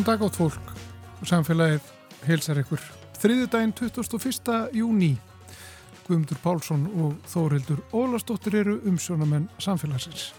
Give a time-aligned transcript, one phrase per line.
[0.00, 0.68] Góðan dag átt fólk,
[1.28, 1.88] samfélagið
[2.24, 2.80] heilsar ykkur.
[3.20, 4.46] Þriðudaginn 21.
[4.72, 5.10] júni,
[6.06, 10.30] Guðmundur Pálsson og Þórildur Ólastóttir eru umsjónamenn samfélagsins.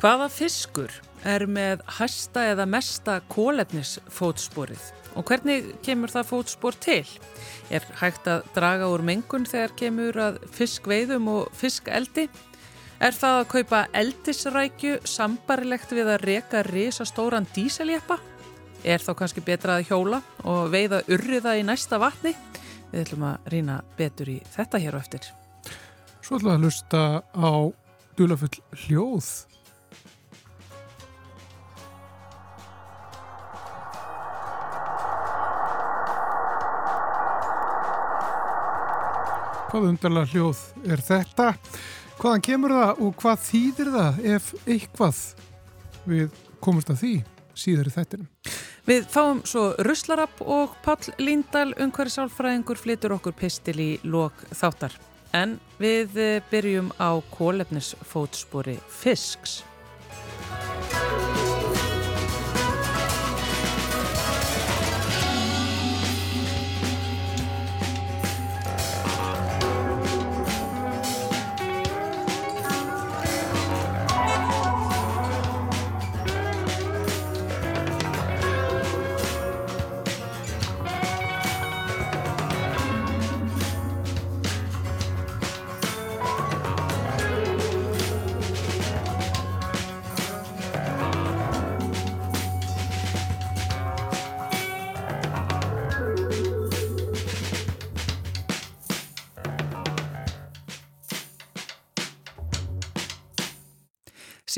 [0.00, 4.88] Hvaða fiskur er með hæsta eða mesta kólefnisfótsporið
[5.20, 7.04] og hvernig kemur það fótspor til?
[7.68, 12.24] Er hægt að draga úr mengun þegar kemur að fiskveiðum og fiskeldi?
[13.04, 18.20] Er það að kaupa eldisrækju sambarilegt við að reka risastóran díseljeppa?
[18.86, 22.30] Er þá kannski betra að hjóla og veiða urriða í næsta vatni?
[22.92, 25.26] Við ætlum að rýna betur í þetta hér á eftir.
[26.22, 27.02] Svo ætlum við að lusta
[27.34, 27.52] á
[28.18, 28.54] dulafull
[28.86, 29.30] hljóð.
[39.68, 41.48] Hvað undarlega hljóð er þetta?
[42.18, 45.18] Hvaðan kemur það og hvað þýðir það ef eitthvað
[46.08, 47.12] við komumst að því
[47.58, 48.28] síður í þettinum?
[48.88, 54.94] Við fáum svo Ruslarapp og Pall Líndal, umhverjum sálfræðingur, flytur okkur pistil í lok þáttar.
[55.36, 56.16] En við
[56.48, 59.60] byrjum á kólefnisfótspori Fisks.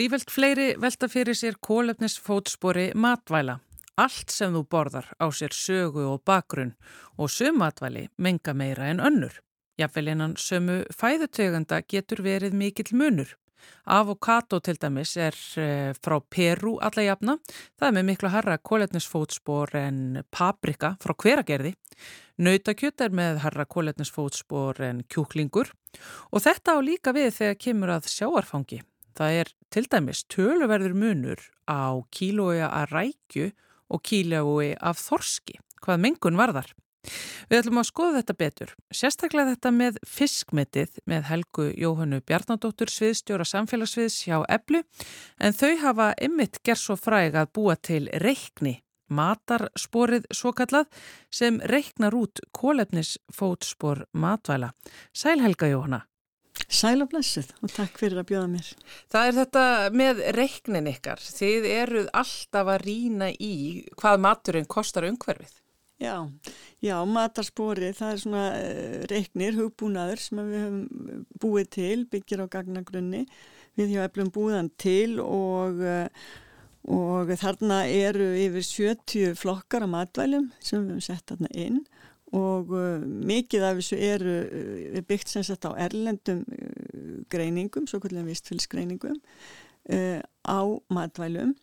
[0.01, 3.59] Sífelt fleiri velta fyrir sér kólefnisfótspori matvæla.
[4.01, 6.71] Allt sem þú borðar á sér sögu og bakgrunn
[7.21, 9.35] og söm matvæli menga meira en önnur.
[9.77, 13.35] Jafnvel innan sömu fæðutegunda getur verið mikill munur.
[13.85, 15.37] Avokado til dæmis er
[16.01, 17.37] frá Peru alla jafna.
[17.77, 21.75] Það er með miklu harra kólefnisfótspor en paprika frá hveragerði.
[22.41, 25.75] Nautakjött er með harra kólefnisfótspor en kjúklingur.
[26.33, 28.81] Og þetta á líka við þegar kemur að sjáarfangi.
[29.19, 33.51] Það er til dæmis töluverður munur á kílói að rækju
[33.91, 36.71] og kílói af þorski, hvað mengun varðar.
[37.49, 38.75] Við ætlum að skoða þetta betur.
[38.93, 44.83] Sérstaklega þetta með fiskmetið með Helgu Jóhannu Bjarnadóttur sviðstjóra samfélagsviðs hjá Eblu
[45.41, 48.77] en þau hafa ymmit gerð svo fræg að búa til reikni,
[49.09, 50.93] matarsporið svo kallað
[51.33, 54.75] sem reiknar út kólefnisfótspor matvæla.
[55.17, 56.05] Sæl Helga Jóhanna.
[56.71, 58.67] Sæl og blessuð og takk fyrir að bjóða mér.
[59.11, 59.63] Það er þetta
[59.99, 61.23] með reiknin ykkar.
[61.23, 63.55] Þið eruð alltaf að rína í
[63.99, 65.57] hvað maturinn kostar umhverfið.
[66.01, 66.15] Já,
[66.81, 72.53] já, matarspori, það er svona uh, reiknir, hugbúnaður sem við höfum búið til, byggir á
[72.55, 73.27] gagnagrunni.
[73.77, 76.31] Við hjá eflum búðan til og, uh,
[76.87, 82.00] og þarna eru yfir 70 flokkar af matvælum sem við höfum sett þarna inn og
[82.39, 88.29] uh, mikið af þessu eru uh, byggt sem sagt á erlendum uh, greiningum, svo kvöldlega
[88.29, 90.61] vistfylgsgreiningum uh, á
[90.93, 91.57] matvælum.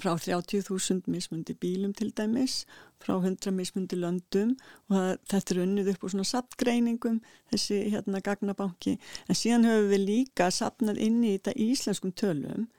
[0.00, 2.64] Frá 30.000 mismundi bílum til dæmis,
[3.04, 4.54] frá 100 mismundi löndum.
[4.88, 7.18] Og það, þetta er unnið upp úr svona saptgreiningum
[7.52, 8.96] þessi hérna gagnabanki,
[9.28, 12.70] en síðan höfum við líka sapnað inn í þetta íslenskum tölum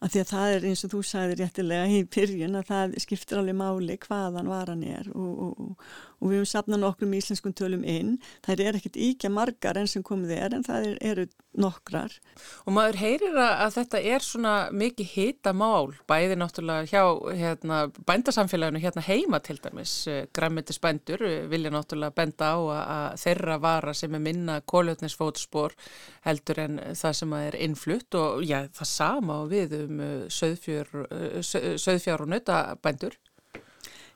[0.00, 3.40] að því að það er eins og þú sagði réttilega í pyrjun að það skiptir
[3.40, 5.90] alveg máli hvaðan varan er og, og, og
[6.28, 8.18] við höfum sapnað nokkrum íslenskum tölum inn.
[8.44, 11.24] Það er ekkert íkja margar enn sem komið er en það er, eru
[11.60, 12.12] nokkrar.
[12.68, 17.02] Og maður heyrir að þetta er svona mikið hita mál bæði náttúrulega hjá
[17.40, 19.94] hérna, bændasamfélaginu hérna heima til dæmis.
[20.36, 25.74] Græmiti spændur vilja náttúrulega benda á að þeirra vara sem er minna kóljötnisfótspor
[26.28, 28.14] heldur en það sem er innflutt.
[28.20, 33.18] Og já það sama og við um söðfjár og nautabændur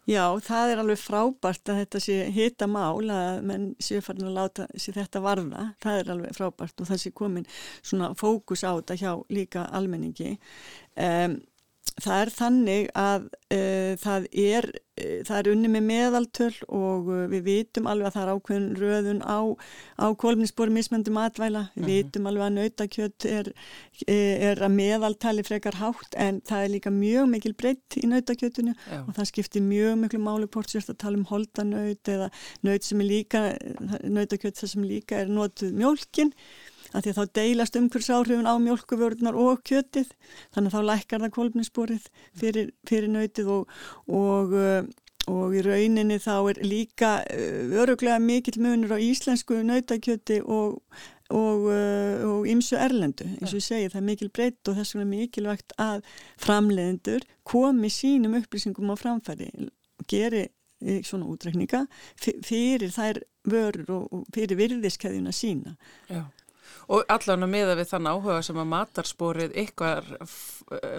[0.04, 4.34] Já, það er alveg frábært að þetta sé hita mál að menn séu farin að
[4.36, 7.46] láta sér þetta varða, það er alveg frábært og það sé komin
[7.80, 10.34] svona fókus á þetta hjá líka almenningi.
[11.00, 11.38] Um,
[12.02, 14.66] það er þannig að uh, það er,
[14.98, 18.66] uh, það er unni með meðaltöl og uh, við vitum alveg að það er ákveðin
[18.80, 19.40] röðun á,
[20.02, 21.92] á kolminsbóri mismöndum atvæla, við -huh.
[21.92, 23.52] vitum alveg að nautakjött er,
[24.08, 29.00] er að meðaltali frekar hátt en það er líka mjög mikil breytt í nautakjöttinu Já.
[29.06, 32.30] og það skiptir mjög miklu máli port sérst að tala um holdanaut eða
[32.62, 33.46] naut sem er líka,
[34.02, 36.34] nautakjött sem líka er notuð mjólkinn
[36.94, 40.12] að því þá deilast umhversáhrifin á mjölkuvörðunar og kjötið
[40.54, 42.06] þannig að þá lækkar það kolumnisporið
[42.38, 43.74] fyrir, fyrir nöytið og,
[44.08, 44.86] og, uh,
[45.32, 50.80] og í rauninni þá er líka uh, öruglega mikill munur á íslensku nöytakjöti og
[51.34, 55.06] og ymsu uh, erlendu eins og ég segi það er mikil breytt og þess vegna
[55.08, 56.02] mikilvægt að
[56.36, 59.48] framleiðendur komi sínum upplýsingum á framfæri
[60.04, 60.44] geri
[61.04, 61.84] svona útrekninga
[62.20, 65.76] fyrir þær vörur og fyrir virðiskeðjuna sína.
[66.08, 66.24] Já.
[66.92, 70.10] Og allan að miða við þann áhuga sem að matarsporið ykkar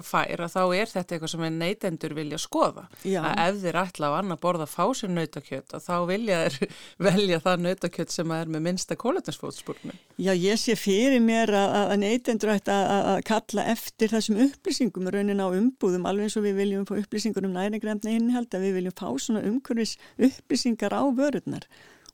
[0.06, 2.86] færa þá er þetta eitthvað sem neytendur vilja skoða.
[3.06, 3.22] Já.
[3.22, 6.76] Að ef þeir ætla á annar borða að fá sér nautakjött þá vilja þeir
[7.08, 9.98] velja það nautakjött sem er með minsta kóletinsfótspórnum.
[10.22, 15.12] Já, ég sé fyrir mér að, að neytendur ætti að, að kalla eftir þessum upplýsingum
[15.14, 18.80] raunin á umbúðum alveg eins og við viljum fá upplýsingur um næringrefna innhald að við
[18.80, 19.98] viljum fá svona umhverfis
[20.30, 21.68] upplýsingar á vörurnar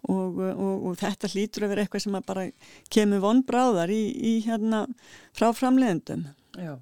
[0.10, 2.46] og, og, og þetta hlýtur að vera eitthvað sem bara
[2.94, 4.86] kemur vonbráðar í, í hérna
[5.38, 6.26] frá framleiðendum.
[6.58, 6.76] Já.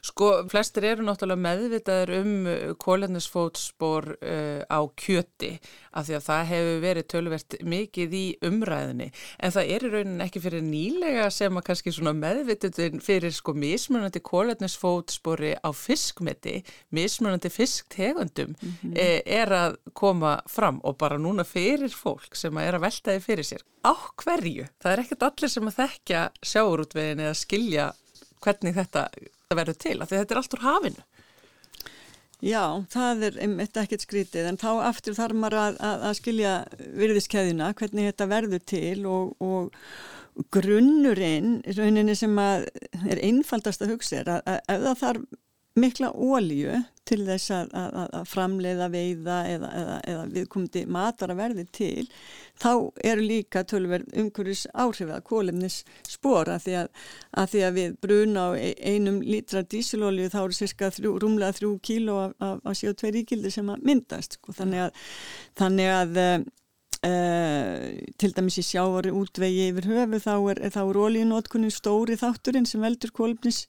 [0.00, 5.50] Sko, flestir eru náttúrulega meðvitaður um uh, kólennisfótspor uh, á kjöti
[5.92, 10.24] af því að það hefur verið tölvert mikið í umræðinni en það er í rauninni
[10.24, 16.60] ekki fyrir nýlega sem að kannski svona meðvitaðun fyrir sko mismunandi kólennisfótspori á fiskmeti,
[16.96, 18.96] mismunandi fisktegundum mm -hmm.
[18.96, 23.20] e, er að koma fram og bara núna fyrir fólk sem að er að veltaði
[23.20, 23.64] fyrir sér.
[23.84, 23.92] Á
[24.24, 24.68] hverju?
[24.80, 27.92] Það er ekkert allir sem að þekkja sjáurútvegin eða skilja
[28.40, 29.08] hvernig þetta
[29.58, 31.04] verður til, af því þetta er allt úr hafinu.
[32.40, 36.54] Já, það er einmitt ekkert skrítið, en þá aftur þarf maður að, að, að skilja
[36.96, 44.32] virðiskeðina, hvernig þetta verður til og, og grunnurinn, rauninni sem er einfaldast að hugsa er
[44.38, 45.26] að, ef það þarf
[45.80, 46.80] mikla ólju
[47.10, 52.04] til þess að, að, að framleiða veiða eða, eða, eða viðkomandi matar að verði til
[52.60, 52.72] þá
[53.10, 56.88] eru líka tölverð umhverjus áhrif að kólumnis spora því að,
[57.42, 61.74] að því við bruna á e, einum lítra dísilolju þá eru cirka þrjú, rúmlega þrjú
[61.90, 64.56] kíló af, af, af CO2 ríkildi sem að myndast sko.
[64.56, 65.04] þannig að
[65.60, 66.48] þannig
[67.00, 72.82] Uh, til dæmis í sjávari útvegi yfir höfu þá er, er ólíunótkunni stóri þátturinn sem
[72.84, 73.62] veldur kólumnis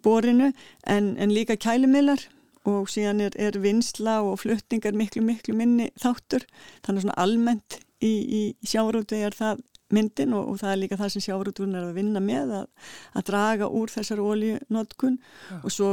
[0.00, 0.48] borinu
[0.88, 2.22] en, en líka kælumillar
[2.68, 6.44] og síðan er, er vinsla og flutningar miklu miklu minni þáttur.
[6.84, 9.64] Þannig svona almennt í, í sjávarútvegi er það
[9.94, 12.70] myndin og, og það er líka það sem sjávarútvegin er að vinna með að,
[13.18, 15.58] að draga úr þessar ólíunótkun ja.
[15.64, 15.90] og svo,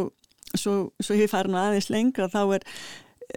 [0.54, 2.68] svo, svo ég fara nú aðeins lengra þá er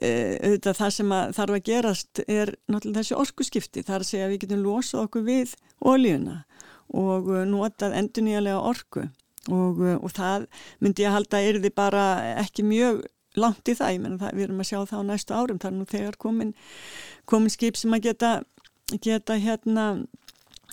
[0.03, 3.87] e, auðvitað það sem að þarf að gerast er náttúrulega þessi orkuskipti.
[3.87, 6.43] Þar að segja að við getum losað okkur við ólíuna
[6.91, 9.07] og notað enduníalega orku.
[9.49, 10.43] Og, uh, og það
[10.85, 12.03] myndi ég að halda er þið bara
[12.43, 12.99] ekki mjög
[13.39, 15.71] langt í það, ég menna það, við erum að sjá það á næstu árum, það
[15.71, 16.53] er nú þegar komin,
[17.31, 18.33] komin skip sem að geta,
[18.99, 19.87] geta hérna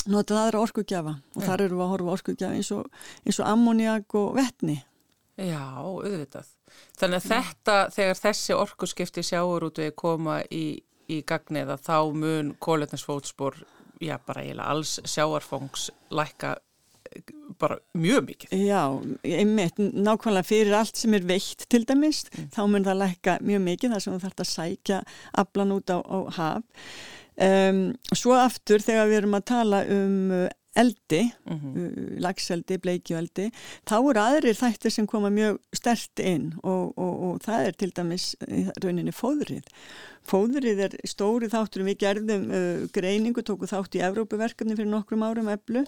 [0.08, 1.48] notað aðra orkugjafa og ja.
[1.48, 2.92] þar eru við að horfa orkugjafa eins og,
[3.28, 4.78] og ammoniak og vettni.
[5.38, 6.54] Já, auðvitað.
[6.98, 10.66] Þannig að þetta, þegar þessi orkuskipti sjáur út við koma í,
[11.14, 13.60] í gagniða þá mun kóletnarsfótspor,
[14.02, 16.56] já bara eiginlega alls sjáarfongs lækka
[17.62, 18.56] bara mjög mikið.
[18.68, 18.82] Já,
[19.24, 22.50] einmitt, nákvæmlega fyrir allt sem er veitt til dæmis, mm.
[22.56, 25.00] þá mun það lækka mjög mikið þar sem þú þarfst að sækja
[25.44, 26.86] aflan út á, á haf.
[27.38, 27.82] Um,
[28.18, 30.32] svo aftur þegar við erum að tala um
[30.78, 32.20] eldi, mm -hmm.
[32.24, 33.50] lagseldi, bleikjueldi,
[33.90, 37.92] þá eru aðrir þættir sem koma mjög stert inn og, og, og það er til
[37.92, 38.36] dæmis
[38.84, 39.66] rauninni fóðrið.
[40.28, 45.48] Fóðrið er stóri þáttur, við gerðum uh, greiningu, tóku þátt í Evrópuverkefni fyrir nokkrum árum
[45.48, 45.86] eflu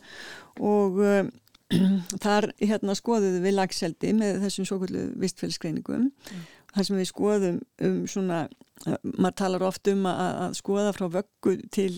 [0.59, 1.23] og uh,
[2.23, 6.47] þar hérna skoðuðu við lagseldi með þessum svo kvöldu vistfélsgreiningum, mm.
[6.75, 8.43] Þar sem við skoðum um svona
[9.03, 11.89] maður talar oft um að, að skoða frá vöggu til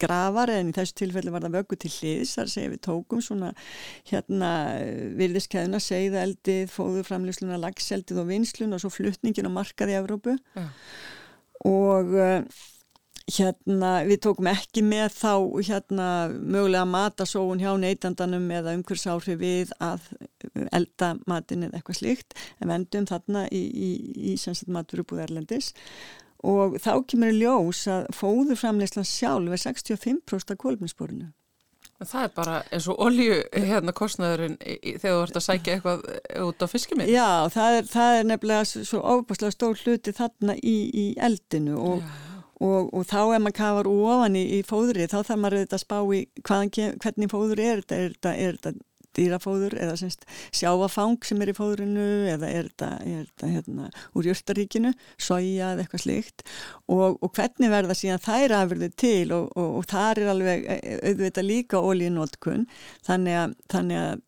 [0.00, 3.50] gravar en í þessu tilfelli var það vöggu til hliðs þar segja við tókum svona
[4.10, 4.50] hérna
[5.18, 10.68] virðiskeðuna segðaeldið, fóðurframlýsluna lagseldið og vinslun og svo fluttningin og markaði Evrópu ja.
[11.66, 12.14] og
[13.30, 15.34] hérna við tókum ekki með þá
[15.68, 20.08] hérna mögulega matasóun hjá neytandanum eða umhversáhrif við að
[20.74, 23.90] elda matin eða eitthvað slíkt en vendum þarna í, í,
[24.32, 25.72] í sannsagt maturubúð Erlendis
[26.42, 31.30] og þá kemur í ljós að fóðurframleyslan sjálf er 65% af kólumnisporinu.
[32.02, 36.00] Það er bara eins og olju hérna kostnæðurinn þegar þú ert að sækja eitthvað
[36.48, 37.12] út á fiskiminn.
[37.12, 42.02] Já, það er, það er nefnilega svo óbúslega stór hluti þarna í, í eldinu og
[42.02, 42.31] Já
[42.62, 45.84] Og, og þá ef maður kafar ofan í, í fóðri þá þarf maður auðvitað að
[45.84, 48.74] spá í hvaðan, hvernig fóður er þetta, er þetta, er þetta
[49.16, 52.90] dýrafóður eða semst sjáafang sem er í fóðurinu eða er þetta,
[53.42, 56.44] hérna, úr jörtaríkinu, soja eða eitthvað slikt
[56.86, 59.26] og, og hvernig verða síðan þær afurðu til?
[59.36, 62.68] Og, og, þar er alveg e, e, auðvitað líka ólíunótkun
[63.08, 64.22] þannig að, þannig að,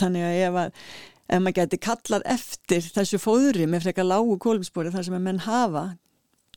[0.00, 0.84] þannig að ef að
[1.30, 5.44] ef maður geti kallað eftir þessu fóðuri með frekar lágu kólumspori þar sem að menn
[5.46, 5.84] hafa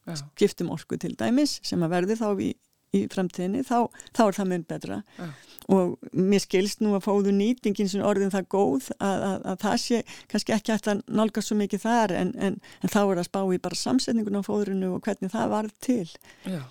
[0.04, 0.18] Já.
[0.20, 2.52] skiptum orku til dæmis sem að verði þá í,
[2.94, 5.30] í framtíðinni þá, þá er það mun betra Já.
[5.78, 9.80] og mér skilst nú að fóðu nýtingin sem orðin það góð að, að, að það
[9.86, 13.30] sé kannski ekki hægt að nálgast svo mikið þar en, en, en þá er að
[13.32, 16.08] spá í bara samsetningun á fóðurinu og hvernig það var til
[16.48, 16.64] Já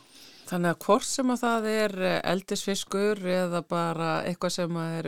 [0.53, 5.07] Þannig að hvort sem að það er eh, eldisfiskur eða bara eitthvað sem er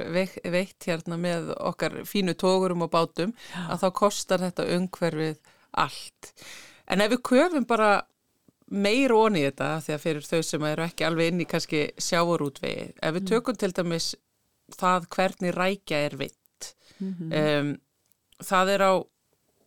[0.54, 3.34] veitt hérna með okkar fínu tógurum og bátum
[3.66, 5.36] að þá kostar þetta umhverfið
[5.84, 6.30] allt.
[6.88, 7.90] En ef við köfum bara
[8.74, 11.86] meir onni í þetta því að fyrir þau sem eru ekki alveg inn í kannski
[12.00, 13.30] sjáurútvegi, ef við mm.
[13.30, 14.10] tökum til dæmis
[14.74, 17.60] það hvernig rækja er vitt, mm -hmm.
[17.60, 17.72] um,
[18.42, 18.92] það er á,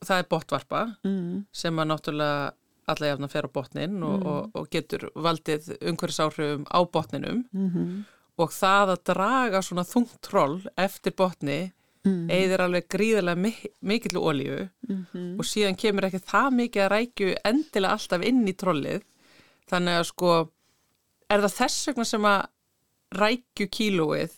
[0.04, 1.46] það er botvarpa mm.
[1.52, 2.52] sem að náttúrulega
[2.88, 4.28] alla jafn að fer á botnin og, mm.
[4.32, 8.04] og, og getur valdið umhverfisáhrifum á botninum mm -hmm.
[8.38, 11.74] og það að draga svona þungt troll eftir botni
[12.08, 12.30] mm.
[12.32, 15.40] eigðir alveg gríðarlega mik mikillu ólíu -hmm.
[15.40, 19.02] og síðan kemur ekki það mikið að rækju endilega alltaf inn í trollið
[19.70, 20.34] þannig að sko
[21.30, 22.42] er það þess vegna sem að
[23.18, 24.38] rækju kílóið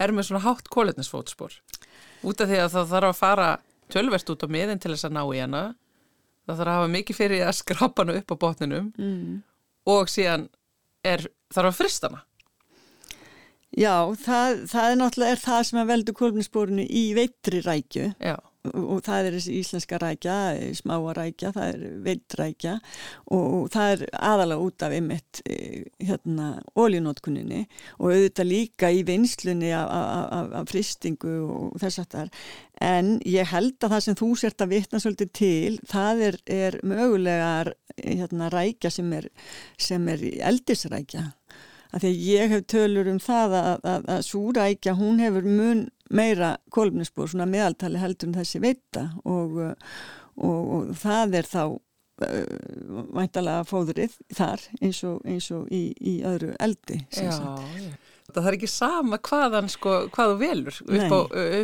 [0.00, 1.52] er með svona hátt kóletnisfótspor
[2.22, 3.50] út af því að það þarf að fara
[3.90, 5.62] tölverst út á miðin til þess að ná í hana
[6.46, 9.42] það þarf að hafa mikið fyrir að skrapa hana upp á botninum mm.
[9.92, 10.48] og síðan
[11.04, 12.24] er, þarf að frista hana
[13.78, 18.14] Já, það, það er náttúrulega er það sem að veldu kólminsbórunu í veitri rækju.
[18.18, 18.36] Já.
[18.76, 20.32] Og það er þessi íslenska rækja,
[20.76, 22.74] smáa rækja, það er veitrækja
[23.32, 25.54] og það er aðalega út af einmitt e,
[26.04, 27.62] hérna ólínótkunninni
[27.96, 32.44] og auðvitað líka í vinslunni af, af, af fristingu og þess að það er
[32.90, 36.78] en ég held að það sem þú sért að vitna svolítið til, það er, er
[36.84, 37.50] mögulega
[37.96, 39.32] hérna, rækja sem er,
[39.80, 41.30] sem er eldisrækja
[41.90, 45.84] að því að ég hef tölur um það að, að, að súrækja, hún hefur mun
[46.10, 49.60] meira kolumnisbúr, svona meðaltali heldur en þessi vita og,
[50.36, 56.20] og, og það er þá uh, væntalega fóðrið þar eins og, eins og í, í
[56.26, 57.02] öðru eldi.
[57.14, 57.92] Já, já.
[58.34, 61.18] Það er ekki sama hvaðan sko, hvað þú velur upp á,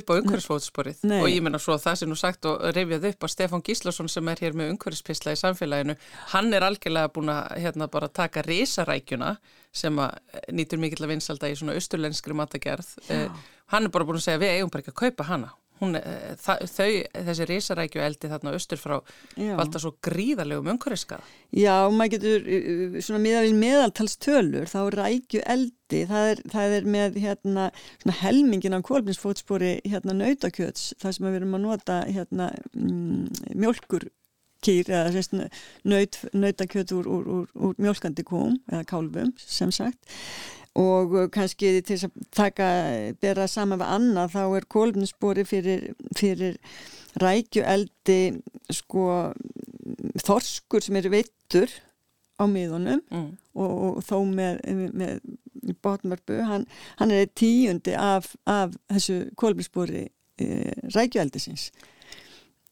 [0.06, 1.02] á umhverfisfótsporið.
[1.20, 4.28] Og ég menna svo það sem nú sagt og reyfjað upp að Stefán Gíslason sem
[4.32, 5.96] er hér með umhverfispissla í samfélaginu,
[6.32, 9.36] hann er algjörlega búin að hérna bara taka risarækjuna
[9.76, 10.18] sem að
[10.56, 13.28] nýtur mikill að vinsalda í svona austurlenskri matagerð, eh,
[13.74, 16.34] hann er bara búin að segja við eigum bara ekki að kaupa hana Hún, eh,
[16.40, 16.90] það, þau,
[17.28, 18.94] þessi risarækju eldi þarna austur frá
[19.36, 21.24] valda svo gríðarlegum umhverfiskað.
[21.52, 27.18] Já, maður getur eh, svona miðavinn meðaltalstölur þá rækju eldi, það er, það er með
[27.26, 27.70] hérna
[28.02, 34.08] svona helmingin af kólminsfótspori hérna nautakjöts, það sem við erum að nota hérna mm, mjölkur
[34.64, 40.00] kýr eða sérst naut, nautakjöt úr, úr, úr, úr mjölkandi kóm eða kálfum sem sagt
[40.76, 42.68] og uh, kannski til að taka,
[43.22, 46.58] bera saman við annað þá er kólumspori fyrir, fyrir
[47.22, 48.20] rækjueldi
[48.74, 49.06] sko
[50.26, 51.72] þorskur sem eru veittur
[52.36, 53.28] á miðunum mm.
[53.56, 54.60] og, og þó með,
[54.92, 55.20] með
[55.82, 56.66] botmörbu, hann,
[57.00, 60.48] hann er tíundi af, af þessu kólumspori e,
[60.92, 61.70] rækjueldisins.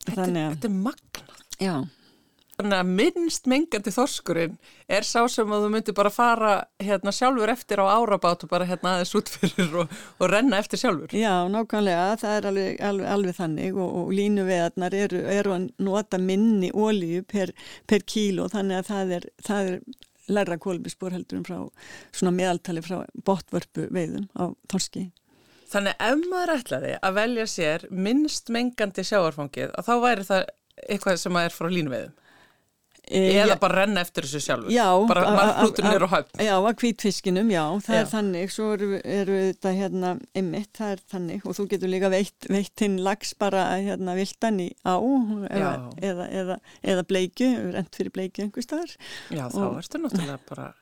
[0.05, 1.77] Þetta, þetta er magna Já
[2.55, 4.55] Þannig að minnst mengandi þorskurinn
[4.87, 8.69] er sá sem að þú myndir bara fara hérna sjálfur eftir á árabát og bara
[8.69, 11.17] hérna aðeins útfyrir og, og renna eftir sjálfur.
[11.19, 16.23] Já, nákvæmlega, það er alveg, alveg, alveg þannig og, og línuveðarnar eru, eru að nota
[16.23, 17.51] minni ólíu per,
[17.91, 19.81] per kíló þannig að það er, það er
[20.31, 21.59] lærra kólbíspor heldur um frá
[22.15, 25.09] svona meðaltali frá botvörpu veiðum á þorski.
[25.75, 30.45] Þannig ef maður ætlaði að velja sér minnst mengandi sjáarfangið að þá væri það
[30.85, 32.21] eitthvað sem að er frá línuveðum.
[33.05, 34.71] Eh, Eða bara renna eftir þessu sjálfur?
[34.73, 36.45] Já, bara marklutur nýru og höfn?
[36.47, 38.01] Já, að kvítfiskinum, já, það já.
[38.01, 38.55] er þannig.
[38.55, 41.45] Svo eru, eru þetta hérna ymmit, það er þannig.
[41.45, 46.31] Og þú getur líka veitt, veitt hinn lags bara hérna viltan í á eða, eða,
[46.43, 46.59] eða,
[46.95, 48.97] eða bleikju, rent fyrir bleikju einhver staðar.
[49.29, 50.73] Já, þá ertu náttúrulega bara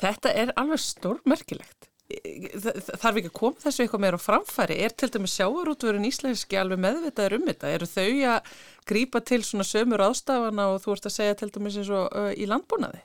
[0.00, 4.76] Þetta er alveg stórmerkilegt þarf ekki að koma þessu eitthvað meira á framfæri?
[4.84, 7.72] Er til dæmis sjáarútvörun íslenski alveg meðvitaður um þetta?
[7.72, 8.52] Eru þau að
[8.90, 12.30] grípa til svona sömur ástafana og þú ert að segja til dæmis eins og uh,
[12.36, 13.00] í landbúnaði?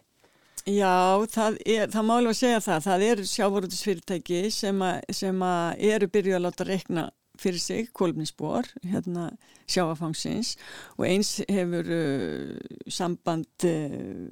[0.67, 1.61] Já, það,
[1.93, 2.83] það má alveg að segja það.
[2.89, 5.53] Það eru sjáarútvisfyrirtæki sem, a, sem a
[5.93, 7.07] eru byrjuð að láta rekna
[7.39, 9.29] fyrir sig kolminsbor hérna
[9.69, 10.57] sjáafangsins
[10.97, 12.57] og eins hefur uh,
[12.91, 14.27] samband uh,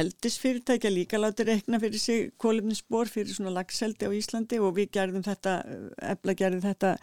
[0.00, 5.24] eldisfyrirtækja líka láti rekna fyrir sig kólumninsbor fyrir svona lagseldi á Íslandi og við gerðum
[5.26, 5.58] þetta,
[6.14, 6.96] efla gerðum þetta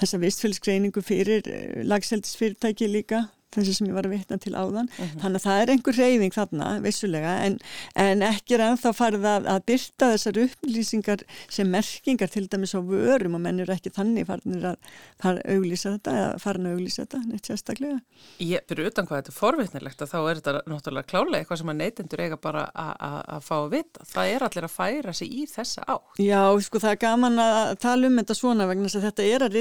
[0.00, 4.88] þessa vistfélskreiningu fyrir eh, lagseldisfyrirtæki líka þessi sem ég var að vitna til áðan.
[4.90, 5.10] Uh mhm.
[5.10, 5.20] -huh.
[5.22, 7.58] þannig að það er einhver reyðing þarna vissulega en,
[7.94, 12.80] en ekki er ennþá farið að, að byrta þessar upplýsingar sem merkingar til dæmis á
[12.80, 14.76] vörum og menn eru ekki þannig farinir að
[15.20, 17.98] fara að auglýsa þetta eða farin að auglýsa þetta neitt sérstaklega.
[18.38, 21.72] Ég, fyrir utan hvað þetta er forvitnilegt að þá er þetta náttúrulega klálega eitthvað sem
[21.72, 23.98] að neytendur eiga bara að fá að vita.
[24.10, 26.20] Það er allir að færa sig í þessa átt.
[26.20, 29.54] Já, sko það er gaman að tala um þetta svona vegna að þetta er að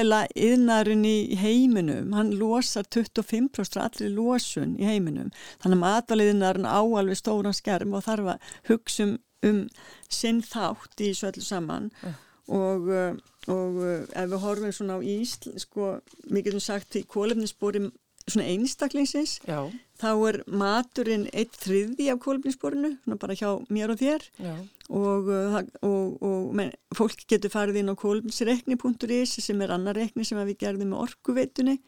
[0.00, 5.30] matvæla yðnarinn í heiminum, hann losar 25% allir losun í heiminum.
[5.60, 9.60] Þannig að matvæla yðnarinn á alveg stóran skerm og þarf að hugsa um, um
[10.08, 11.90] sinn þátt í svo allir saman.
[12.00, 12.16] Uh.
[12.48, 13.12] og, uh,
[13.52, 15.98] og uh, ef við horfum svona á Ísl sko,
[16.32, 17.90] mikið sem sagt í kólefnisbóri
[18.26, 19.60] svona einstaklingsins Já.
[20.00, 24.26] þá er maturinn eitt þriði af kólefnisbórinu, svona bara hjá mér og þér.
[24.40, 24.54] Já.
[24.90, 30.26] Og, uh, og, og men, fólk getur farið inn á kolmsrekni.is sem er annar rekni
[30.26, 31.78] sem við gerðum með orkuveitunni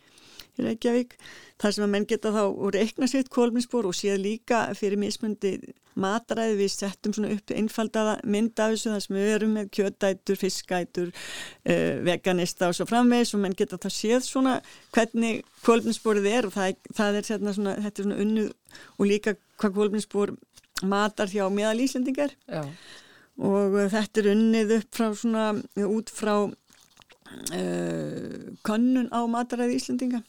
[0.58, 1.14] í Reykjavík
[1.62, 5.56] þar sem að menn geta þá og rekna sitt kolminsbor og séð líka fyrir mismundi
[5.98, 10.38] mataræði við settum svona upp einfaldaða mynd af þessu þar sem við erum með kjötætur,
[10.40, 14.54] fiskætur uh, veganista og svo framvegs og menn geta þá séð svona
[14.94, 18.48] hvernig kolminsborið er og það, það er svona, þetta er svona unnu
[18.96, 20.34] og líka hvað kolminsbor
[20.82, 22.64] matar hjá meðal Íslendingar Já.
[23.38, 25.46] og þetta er unnið upp frá svona,
[25.86, 26.34] út frá
[27.56, 30.22] uh, könnun á mataræði Íslendinga.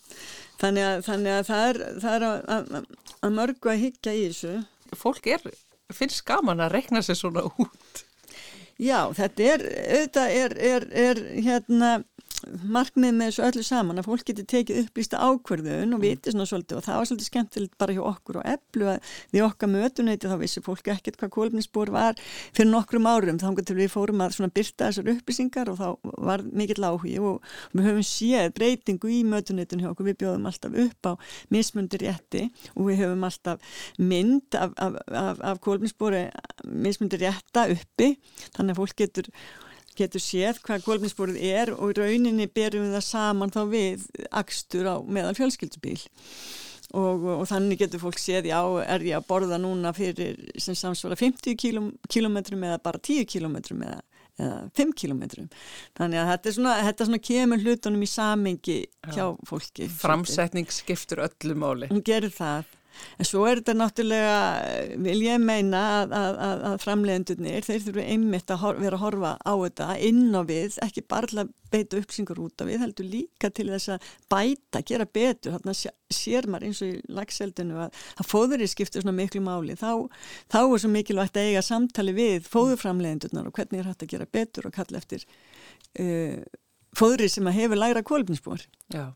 [0.61, 4.23] Þannig að, þannig að það er, það er að, að, að mörgu að higgja í
[4.29, 4.55] þessu.
[4.97, 5.45] Fólk er,
[5.93, 8.03] finnst gaman að rekna sér svona út.
[8.81, 9.63] Já, þetta er,
[9.97, 11.91] auðvitað er, er, er hérna
[12.63, 16.03] markmið með þessu öllu saman að fólk getur tekið upplýsta ákverðun og mm.
[16.03, 19.43] viti svona svolítið og það var svolítið skemmtilegt bara hjá okkur og eblu að því
[19.47, 22.19] okkar mötunæti þá vissi fólk ekkert hvað kólumnisspor var
[22.55, 26.45] fyrir nokkrum árum þá til við fórum að svona byrta þessar upplýsingar og þá var
[26.51, 31.09] mikill áhugi og við höfum séð breytingu í mötunætun hjá okkur, við bjóðum alltaf upp
[31.09, 31.13] á
[31.53, 36.25] mismundir rétti og við höfum alltaf mynd af, af, af, af kólumnisspori
[36.67, 38.15] mismundir rétta uppi
[38.55, 39.31] þannig að fólk getur
[39.97, 44.95] getur séð hvað kólminsbúrið er og rauninni berum við það saman þá við akstur á
[45.03, 45.99] meðal fjölskyldubíl.
[46.93, 51.17] Og, og þannig getur fólk séð já er ég að borða núna fyrir sem samsvara
[51.17, 53.97] 50 kílometrum eða bara 10 kílometrum eða,
[54.37, 55.47] eða 5 kílometrum
[55.97, 58.77] þannig að þetta svona, þetta svona kemur hlutunum í samengi
[59.09, 59.89] hjá fólki.
[59.89, 61.89] Framsetning skiptur öllu máli.
[61.89, 62.69] Hún gerir það
[63.17, 64.37] En svo er þetta náttúrulega,
[65.05, 69.53] vil ég meina að, að, að framleiðendurnir, þeir þurfu einmitt að vera að horfa á
[69.65, 73.93] þetta inn á við, ekki bara beita uppsingur út á við, heldur líka til þess
[73.95, 75.75] að bæta, gera betur, þarna
[76.13, 80.05] sér maður eins og í lagseldinu að, að fóðurinn skiptir svona miklu máli, þá,
[80.53, 84.29] þá er svo mikilvægt að eiga samtali við fóðurframleiðendurnar og hvernig er hægt að gera
[84.37, 86.43] betur og kalla eftir uh,
[86.97, 88.63] fóðri sem að hefur læra kólpinsbór.
[88.93, 89.11] Já.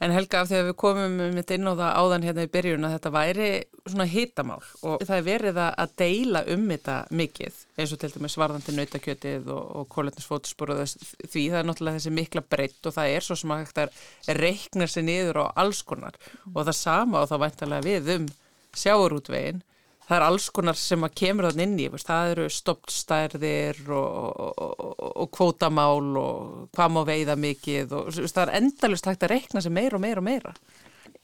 [0.00, 2.86] En Helga, af því að við komum mitt inn á það áðan hérna í byrjun
[2.88, 3.48] að þetta væri
[3.82, 8.38] svona hitamál og það er verið að deila um þetta mikið eins og til dæmis
[8.40, 12.96] varðandi nautakjötið og, og kólöfnisfótspor og þess, því það er náttúrulega þessi mikla breytt og
[12.96, 16.16] það er svo sem að þetta reiknar sér niður á alls konar
[16.54, 18.30] og það sama og þá væntalega við um
[18.72, 19.60] sjáurútveginn
[20.08, 25.02] það er alls konar sem að kemur þann inn í, það eru stoppstærðir og, og,
[25.24, 29.74] og kvótamál og hvað má veiða mikið og það er endalust hægt að rekna sem
[29.74, 30.54] meira og meira og meira.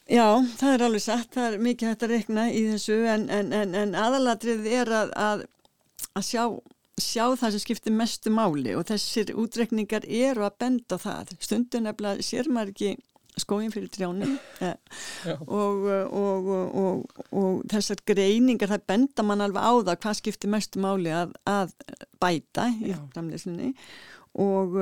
[0.05, 0.27] Já,
[0.61, 3.75] það er alveg satt, það er mikið hægt að rekna í þessu en, en, en,
[3.81, 5.47] en aðalatrið er að, að,
[6.12, 6.44] að sjá,
[7.01, 11.33] sjá það sem skiptir mestu máli og þessir útrekningar eru að benda það.
[11.40, 12.92] Stundun nefnilega sér maður ekki
[13.40, 14.37] skóin fyrir trjánum.
[14.61, 14.75] Ja.
[15.47, 20.83] og, og, og, og þessar greiningar það benda mann alveg á það hvað skiptir mestu
[20.83, 21.75] máli að, að
[22.23, 23.75] bæta í framleysinni
[24.40, 24.79] og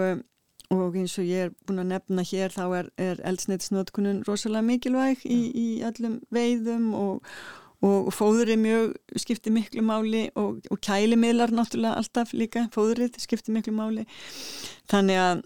[0.72, 5.40] eins og ég er búin að nefna hér þá er, er eldsneitsnötkunun rosalega mikilvæg í,
[5.52, 7.34] í öllum veiðum og
[8.14, 14.06] fóður er mjög skiptir miklu máli og kælimiðlar náttúrulega alltaf líka fóðurinn skiptir miklu máli.
[14.90, 15.42] Þannig að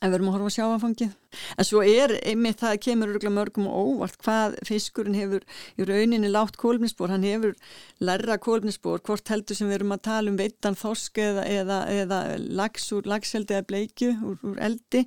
[0.00, 1.14] en við erum að horfa að sjá aðfangið
[1.56, 5.44] en svo er einmitt það kemur mörgum og óvart hvað fiskurinn hefur
[5.76, 7.56] í rauninni látt kólminsbór hann hefur
[8.04, 12.20] lærra kólminsbór hvort heldur sem við erum að tala um veitan þorsk eða, eða, eða
[12.60, 15.04] lags úr lagseldi eða bleikju úr, úr eldi.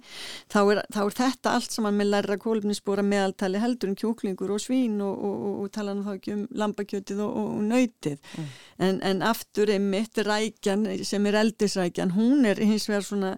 [0.52, 4.54] Þá er, þá er þetta allt saman með lærra kólminsbór að meðaltali heldur um kjóklingur
[4.56, 8.54] og svín og, og, og, og tala þá ekki um lambakjötið og nöytið mm.
[8.86, 13.36] en, en aftur einmitt rækjan sem er eldisrækjan hún er hins vegar svona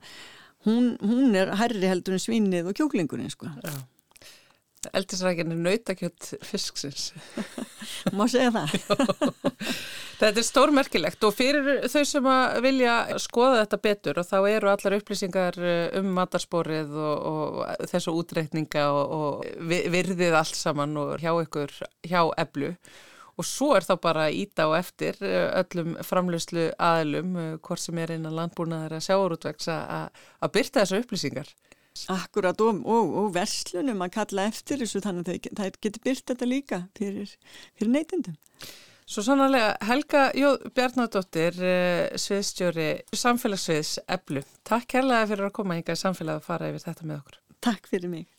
[0.67, 3.49] hún, hún er herri heldur en svinnið og kjóklingurinn sko.
[4.97, 7.11] Eldisrækinn er nautakjött fisksins.
[8.17, 8.73] Má segja það.
[10.21, 12.29] þetta er stórmerkilegt og fyrir þau sem
[12.65, 18.15] vilja skoða þetta betur og þá eru allar upplýsingar eh, um matarsporið og, og þessu
[18.17, 22.73] útreikninga og, og virðið allt saman og hjá ykkur, hjá eblu
[23.37, 27.97] og svo er þá bara íta á eftir eh, öllum framlöslu aðlum, eh, hvort sem
[28.01, 31.51] er innan landbúnaðar að sjáurútvegs að byrta þessu upplýsingar.
[32.11, 36.47] Akkurat og, og, og verslunum að kalla eftir þessu þannig að það, getur byrt þetta
[36.47, 37.35] líka fyrir,
[37.75, 38.37] fyrir neytindum.
[39.11, 44.45] Svo sannlega Helga Jóð Bjarnadóttir, eh, sviðstjóri samfélagsviðs Eblu.
[44.63, 47.41] Takk kærlega fyrir að koma í samfélag og fara yfir þetta með okkur.
[47.59, 48.29] Takk fyrir mig.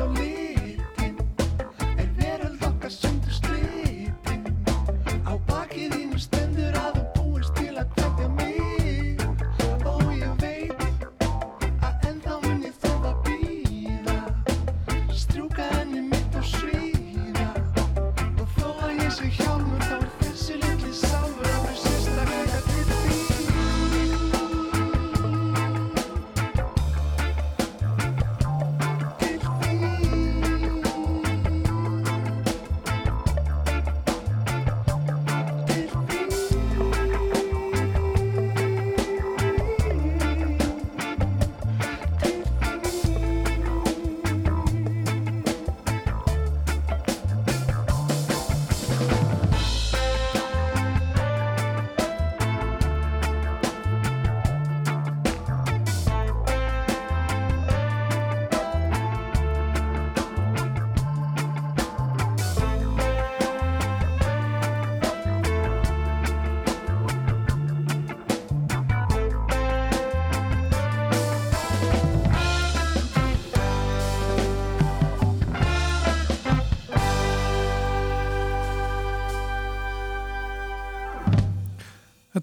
[0.00, 0.29] Þetta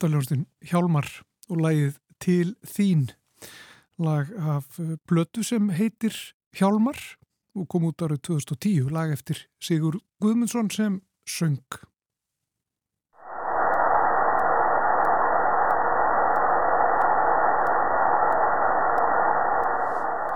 [0.03, 1.07] var ljóðstinn Hjálmar
[1.49, 3.11] og lægið Til þín
[4.01, 4.79] lag af
[5.09, 6.15] blötu sem heitir
[6.57, 6.97] Hjálmar
[7.57, 10.97] og kom út árið 2010 lag eftir Sigur Guðmundsson sem
[11.29, 11.61] söng.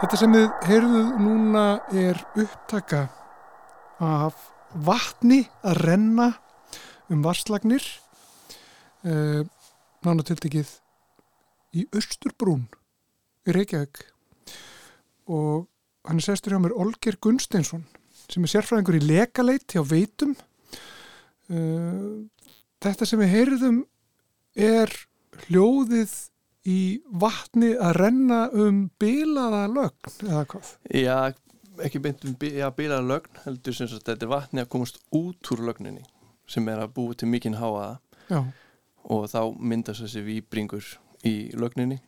[0.01, 3.03] Þetta sem við heyrðuð núna er upptaka
[4.01, 6.31] af vatni að renna
[7.11, 7.85] um varslagnir
[9.07, 9.41] uh,
[10.05, 10.71] nánatiltekið
[11.77, 12.65] í Östurbrún
[13.47, 14.03] í Reykjavík
[15.31, 15.67] og
[16.07, 17.85] hann er sestur hjá mér Olger Gunsteinsson
[18.31, 20.35] sem er sérfræðingur í lekaleit hjá Veitum.
[21.51, 22.27] Uh,
[22.83, 23.79] þetta sem við heyriðum
[24.55, 24.91] er
[25.47, 26.13] hljóðið
[26.69, 30.73] í vatni að renna um bilaða lögn eða hvað?
[30.93, 31.17] Já,
[31.81, 35.51] ekki beint um já, bilaða lögn heldur sem að þetta er vatni að komast út
[35.53, 36.05] úr lögninni
[36.49, 37.97] sem er að búa til mikinn háaða
[38.29, 38.43] Já.
[39.03, 40.87] Og þá myndast þessi výbringur
[41.27, 41.99] í lögninni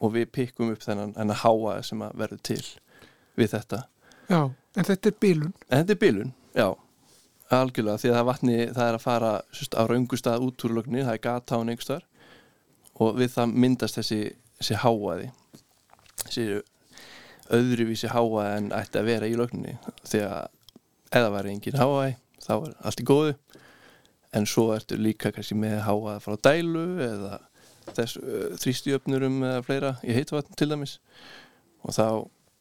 [0.00, 2.62] og við pikkum upp þennan, þennan háaða sem að verður til
[3.38, 3.82] við þetta.
[4.30, 5.52] Já, en þetta er bilun.
[5.68, 6.68] En þetta er bilun, já.
[7.50, 11.02] Algjörlega, því að það vatni það er að fara sérst, á raungustað út úr lögninni,
[11.06, 12.06] það er gata á neinstar
[13.00, 14.20] og við það myndast þessi,
[14.60, 15.30] þessi háaði
[16.20, 16.46] þessi
[17.50, 19.76] öðruvísi háaði en ætti að vera í lögninni.
[20.06, 23.34] Því að eða var engin háaði þá er allt í góðu
[24.36, 27.38] en svo ertu líka kannski með háaði frá dælu eða
[27.96, 28.20] þess
[28.62, 30.98] þrýstjöfnurum eða fleira í heitvatn til dæmis.
[31.82, 32.06] Og þá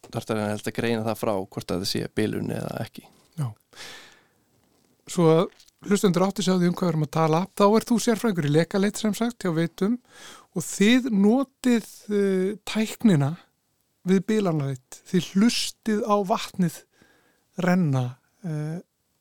[0.09, 3.03] þarf það að greina það frá hvort að það sé bilun eða ekki.
[3.39, 3.49] Já.
[5.09, 5.43] Svo að
[5.87, 7.43] hlustendur átti því um hvað við erum að tala.
[7.57, 9.97] Þá er þú sérfræðingur í lekaleit sem sagt hjá veitum
[10.57, 13.33] og þið notið uh, tæknina
[14.09, 16.81] við bílanleit þið hlustið á vatnið
[17.63, 18.05] renna
[18.47, 18.77] uh,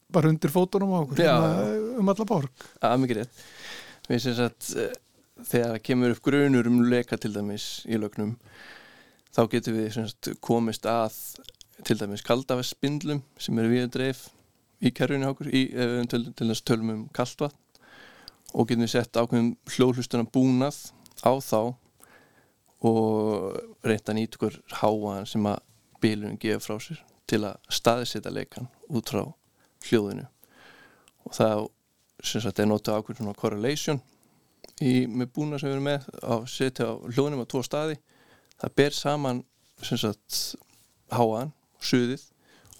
[0.09, 1.21] bara undir fótunum á okkur.
[1.21, 1.37] Já.
[1.99, 2.67] Um, alla borg.
[2.81, 3.45] Að mikið rétt.
[4.09, 4.97] Við sem sagt eh,
[5.51, 8.37] þegar kemur upp grunur um leka til dæmis í lögnum
[9.35, 11.15] þá getum við sagt komist að
[11.87, 14.27] til dæmis kaldafespindlum sem eru við dreif
[14.83, 17.59] í hjá okkur í, við til, til þess tölum um kaldvatn
[18.55, 20.81] og getum við sett ákveðum hljóðhlustuna búnað
[21.23, 21.61] á þá
[22.89, 25.63] og reynda nýtt okkur háaðan sem að
[26.03, 29.25] bílunum gefa frá sér til að staðsetja leikan út frá
[29.89, 30.25] hljóðinu.
[31.27, 31.51] Og þá
[32.23, 34.01] sem sagt er notað ákveð svona correlation
[34.83, 37.99] í, með búna sem við erum með að setja á hljóðnum á tvo staði
[38.59, 39.45] það ber saman
[39.83, 40.39] sem sagt
[41.15, 42.25] háaðan, suðið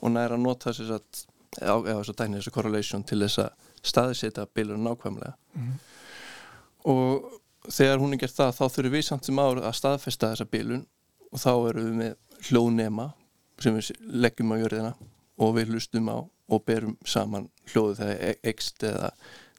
[0.03, 1.25] og næra að nota sem sagt
[1.63, 5.79] eða þess að dækna þessu correlation til þess að staðsetja bílunum nákvæmlega Mhm.
[6.85, 7.39] og
[7.73, 10.85] þegar hún er gert það þá þurfum við samt sem ár að staðfesta þessa bílun
[11.33, 12.15] og þá erum við með
[12.49, 13.07] hljóðnema
[13.59, 13.91] sem við
[14.23, 14.93] leggjum á jörðina
[15.39, 19.13] og við hlustum á og berum saman hljóðu þegar ekst eða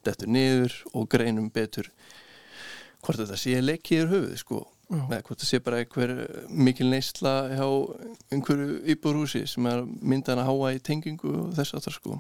[0.06, 1.91] dettur niður og greinum betur
[3.04, 5.04] hvort þetta sé leikiður höfuð sko Já.
[5.06, 6.13] eða hvort það sé bara einhver
[6.49, 7.67] mikil neysla hjá
[8.34, 12.19] einhverju íbúrhúsi sem er myndan að háa í tengingu og þess að það sko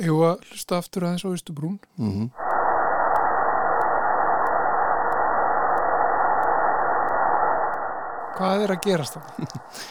[0.00, 2.28] Eða að hlusta aftur aðeins á Ístubrún mm -hmm.
[8.40, 9.24] Hvað er að gerast það?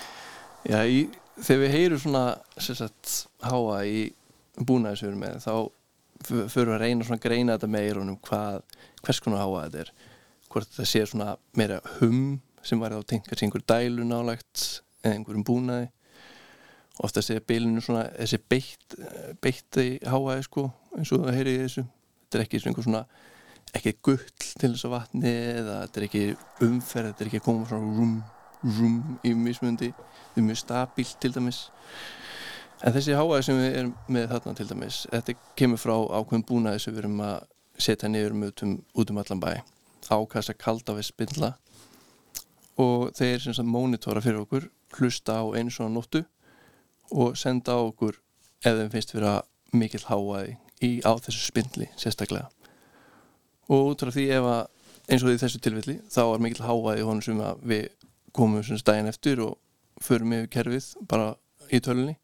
[0.71, 1.10] Já, í,
[1.45, 2.23] þegar við heyrum svona
[2.62, 3.12] sagt,
[3.45, 3.99] háa í
[4.60, 5.54] búnaði sem við erum með þá
[6.25, 8.60] f- förum við að reyna svona að greina þetta meir um hvað,
[9.06, 9.91] hvers konar háa þetta er.
[10.49, 12.19] Hvort þetta sé svona meira hum
[12.65, 14.65] sem var þá tengt kannski einhver dælu nálægt
[15.04, 15.88] eða einhverjum búnaði.
[16.99, 18.95] Ofta sé bilinu svona þessi beitt,
[19.39, 20.65] beitti háaði sko
[20.97, 21.86] eins og það heyri í þessu.
[22.25, 23.04] Þetta er ekki svona einhver svona
[23.80, 24.25] ekki gull
[24.60, 26.23] til þess að vatni eða þetta er ekki
[26.65, 28.15] umferð, þetta er ekki að koma svona rum,
[28.63, 29.91] rum í mismundi
[30.36, 31.67] við mjög stabílt til dæmis.
[32.84, 36.84] En þessi háaði sem við erum með þarna til dæmis, þetta kemur frá ákveðum búnaði
[36.84, 37.39] sem við erum að
[37.80, 39.52] setja niður um út um, út um allan bæ.
[40.10, 41.54] Ákast að kalda við spindla
[42.80, 46.24] og þeir sem sagt mónitora fyrir okkur hlusta á einu svona nóttu
[47.12, 48.15] og senda á okkur
[48.63, 49.36] ef þeim finnst vera
[49.76, 52.48] mikill háaði í, á þessu spindli sérstaklega.
[53.69, 54.62] Og út frá því ef að
[55.10, 57.89] eins og í þessu tilfelli þá er mikill háaði honum sem við
[58.36, 59.58] komum sem daginn eftir og
[60.04, 61.34] förum yfir kerfið bara
[61.72, 62.15] í tölunni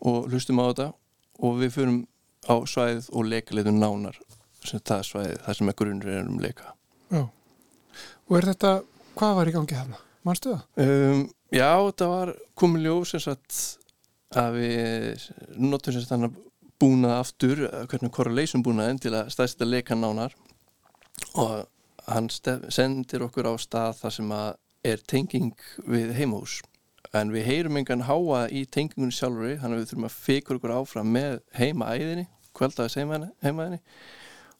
[0.00, 0.88] og hlustum á þetta
[1.40, 1.98] og við förum
[2.48, 4.20] á svæðið og leikleitum nánar
[4.64, 6.74] sem það svæðið, það sem er grunnur er um leika
[7.10, 7.24] Já.
[8.30, 8.72] Og er þetta,
[9.18, 10.00] hvað var í gangi þarna?
[10.26, 10.64] Manstu það?
[10.84, 13.60] um, Já, þetta var komið ljós sem sagt
[14.38, 15.24] að við
[15.58, 16.36] notum sem sagt þannig
[16.80, 20.36] búnað aftur, hvernig correlation búnaðin til að staðsetta leika nánar
[21.34, 21.66] og
[22.06, 24.52] hann sendir okkur á stað þar sem að
[24.86, 25.52] er tenging
[25.88, 26.60] við heimahús
[27.16, 30.74] en við heyrum engan háa í tengingunni sjálfur þannig að við þurfum að fikur okkur
[30.76, 33.80] áfram með heimaæðinni, kvöldaðis heimaæðinni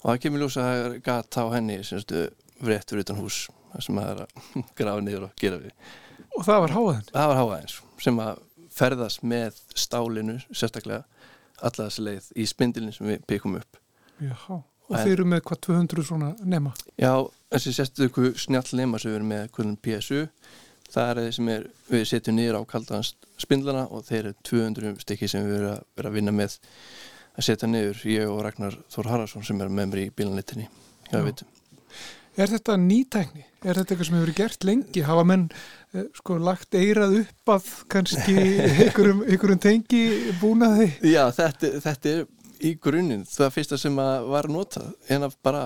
[0.01, 2.25] og það kemur ljós að það er gata á henni sem stu
[2.67, 3.43] réttur utan hús
[3.81, 4.47] sem það er að
[4.81, 5.75] grafa niður og gera við
[6.39, 7.07] Og það var háaðin?
[7.13, 8.43] það var háaðins sem að
[8.81, 11.05] ferðast með stálinu sérstaklega
[11.61, 13.81] alla þessi leið í spindilin sem við byggum upp
[14.21, 14.37] Já.
[14.91, 16.73] Og þeir eru með hvað 200 svona nema?
[16.99, 17.13] Já,
[17.55, 20.25] þessi sérstöku snjall nema sem við erum með hvernig PSU
[20.91, 23.07] það er það sem er, við setjum niður á kaldan
[23.41, 26.57] spindlana og þeir eru 200 stykki sem við erum að, vinna með
[27.39, 30.67] að setja niður, ég og Ragnar Þór Haraldsson sem er með mér í bílanlitinni
[31.11, 31.27] hjá Já.
[31.27, 31.57] vitum
[32.41, 33.43] Er þetta nýtækni?
[33.61, 35.01] Er þetta eitthvað sem hefur gert lengi?
[35.05, 38.37] Hafa menn eh, sko lagt eirað upp að kannski
[38.85, 40.05] einhverjum, einhverjum tengi
[40.41, 40.87] búnaði?
[41.11, 42.23] Já, þetta, þetta er
[42.61, 45.65] í grunninn það fyrsta sem var notað en að bara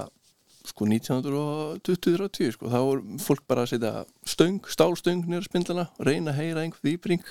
[0.65, 6.41] sko 1920-30 sko, þá voru fólk bara að setja stöng, stálstöng nýra spindlana reyna að
[6.41, 7.25] heyra einhver výbring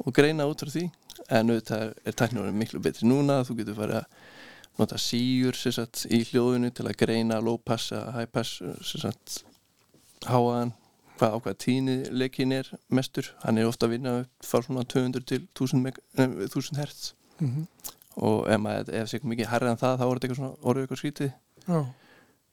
[0.00, 0.88] og greina út frá því.
[1.30, 4.18] En auðvitað er tæknurinn miklu betri núna þú getur farið að
[4.80, 9.42] nota síur sagt, í hljóðinu til að greina low pass eða high pass
[10.26, 10.74] háaðan
[11.20, 13.28] hvað á hvað tíni leikin er mestur.
[13.44, 17.12] Hann er ofta að vinna upp frá svona 200 til 1000, 1000 hertz.
[17.40, 17.66] Mm -hmm.
[18.18, 20.86] Og ef maður ef sér mikið herrið en það þá er þetta eitthvað svona orðið
[20.86, 21.30] eitthvað skrítið
[21.66, 21.80] Já.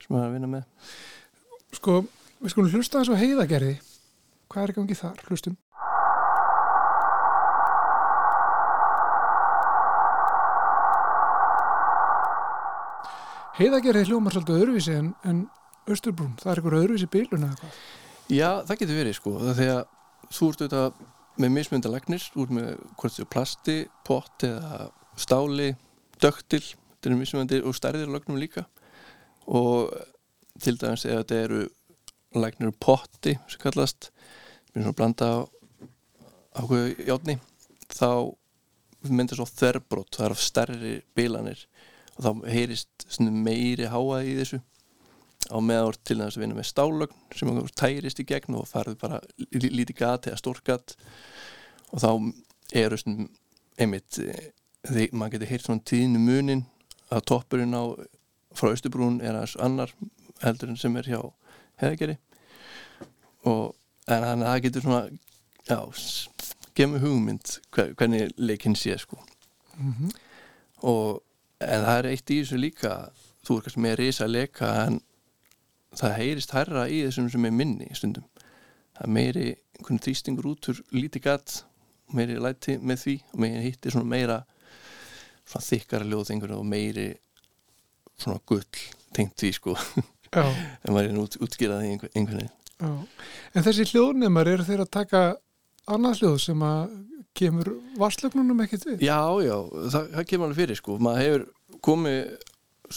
[0.04, 0.98] sem maður er að vinna með.
[1.78, 1.96] Sko,
[2.42, 3.74] við skulum hlusta þessu heiðagerði
[4.48, 5.58] hvað er ekki ekki þar, hlustum.
[13.58, 15.46] Heiðagerði hljómar svolítið öðruvísi en, en
[15.90, 17.78] Östurbrún, það er eitthvað öðruvísi bílun eða hvað?
[18.28, 19.80] Já, það getur verið sko, er að
[20.36, 21.00] þú ert auðvitað
[21.38, 22.68] með mismyndalagnir, þú ert með
[23.00, 25.72] hvort þau plasti, pott eða stáli,
[26.22, 28.66] döktil, þetta er mismyndi og stærðir lagnum líka.
[29.48, 29.94] Og
[30.62, 31.62] til dæmis ef þetta eru
[32.38, 34.12] lagnir og potti sem kallast,
[34.74, 35.40] við erum svona blanda á
[36.58, 37.38] ákveðu játni,
[37.94, 38.10] þá
[39.08, 41.62] myndir svo þerbrot, það er af stærri bílanir
[42.18, 44.60] og þá heyrist meiri háa í þessu.
[45.48, 49.20] Á meðár til þess að vinna með stálögn sem tærist í gegn og farið bara
[49.54, 50.96] lítið gat eða stór gat.
[51.94, 52.10] Og þá
[52.76, 52.98] eru
[53.78, 54.18] einmitt
[54.88, 56.66] því maður getur heyrt svona tíðinu munin
[57.14, 57.84] að toppurinn á
[58.58, 59.94] frá Östubrún er aðeins annar
[60.44, 61.20] heldur en sem er hjá
[61.82, 62.18] heðegeri
[63.48, 63.76] og
[64.08, 65.02] en þannig að það getur svona
[65.68, 65.80] já,
[66.78, 69.20] gemur hugmynd hvernig leikinn sé sko.
[69.78, 70.12] Mm -hmm.
[70.82, 71.24] og
[71.60, 72.94] en það er eitt í þessu líka
[73.46, 75.02] þú er kannski með reysa leika en
[75.96, 78.26] það heyrist herra í þessum sem er minni stundum.
[78.98, 79.48] Það er meiri
[79.78, 81.64] einhvern þrýstingur út úr lítið gatt
[82.14, 84.46] meiri læti með því og meiri hittir svona meira
[85.48, 87.08] svona þykkara ljóðþengur og meiri
[88.18, 88.66] svona gull
[89.16, 89.78] tengt því sko.
[90.38, 92.50] En maður er út, útskýraði einhvern veginn.
[93.56, 95.22] En þessi hljóðnumar eru þeir að taka
[95.88, 96.92] annað hljóð sem að
[97.38, 99.06] kemur varslögnunum ekkert við?
[99.08, 99.56] Já, já,
[99.94, 100.98] það, það kemur alveg fyrir sko.
[101.02, 102.20] Maður hefur komið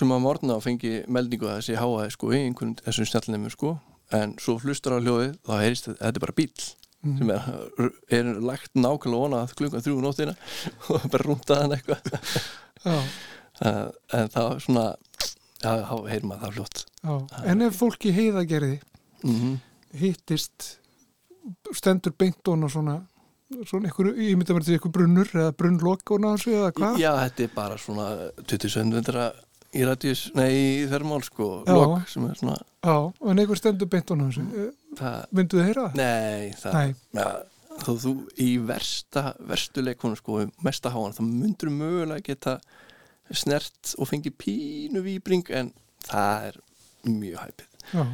[0.01, 3.73] sem að morna og fengi meldingu að þessi háaði sko í einhvern þessum snjallnefnum sko.
[4.17, 6.51] En svo hlustar á hljóðið þá heyrist þetta, þetta er bara bíl
[7.05, 7.17] mm.
[7.19, 10.37] sem er, er lagt nákvæmlega vonað klukkan þrjú nóttina
[10.91, 12.01] og bara rúndaðan eitthvað
[13.71, 14.87] en það er svona
[15.61, 16.87] já, þá heyrir maður það fljótt
[17.49, 18.81] En ef fólki heiðagerði
[19.25, 19.57] mm -hmm.
[20.01, 20.77] hittist
[21.73, 23.01] stendur beintón og svona
[23.67, 26.99] svona einhverju, ég myndi að til einhverju brunnur eða brunnlokk og náðu eða hvað?
[27.03, 28.07] Já, þetta er bara svona
[28.47, 29.25] 2700
[29.75, 32.95] í radíus, nei, í þermál sko, lokk sem er svona Já,
[33.29, 34.45] en einhver stendur beint og náðu
[35.37, 36.01] mynduðu þið heyra það?
[36.01, 37.21] Nei, það, nei.
[37.21, 37.29] Ja,
[37.85, 42.57] þó þú í versta, verstu leikonu sko, mesta háan, þá myndur mögulega geta
[43.31, 45.73] snert og fengi pínu výbring en
[46.09, 46.61] það er
[47.07, 48.05] mjög hæpið Já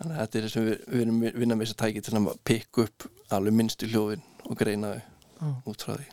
[0.00, 2.12] Þannig að þetta er það sem við, við erum vinnað með þess að tækja til
[2.16, 3.04] að pikka upp
[3.36, 6.06] alveg minnstu hljóðin og greina þau út frá því.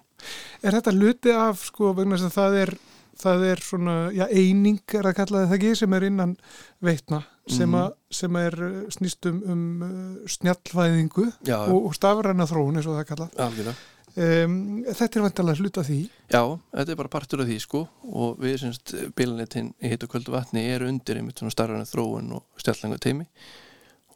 [0.68, 2.72] Er þetta luti af sko vegna þess að það er,
[3.22, 6.38] það er svona, já eining er að kalla það ekki sem er innan
[6.84, 7.76] veitna sem, mm.
[7.80, 11.60] a, sem er uh, snýstum um uh, snjallvæðingu já.
[11.60, 13.30] og, og stafræna þróun eins og það kalla.
[13.48, 13.94] Algjörlega.
[14.18, 14.54] Um,
[14.88, 15.98] þetta er vantilega hluta því
[16.32, 16.40] Já,
[16.74, 17.84] þetta er bara partur af því sko
[18.18, 22.32] og við semst bílanetinn í hitt og kvöldu vatni er undir einmitt svona starfana þróun
[22.40, 23.28] og stjallanga teimi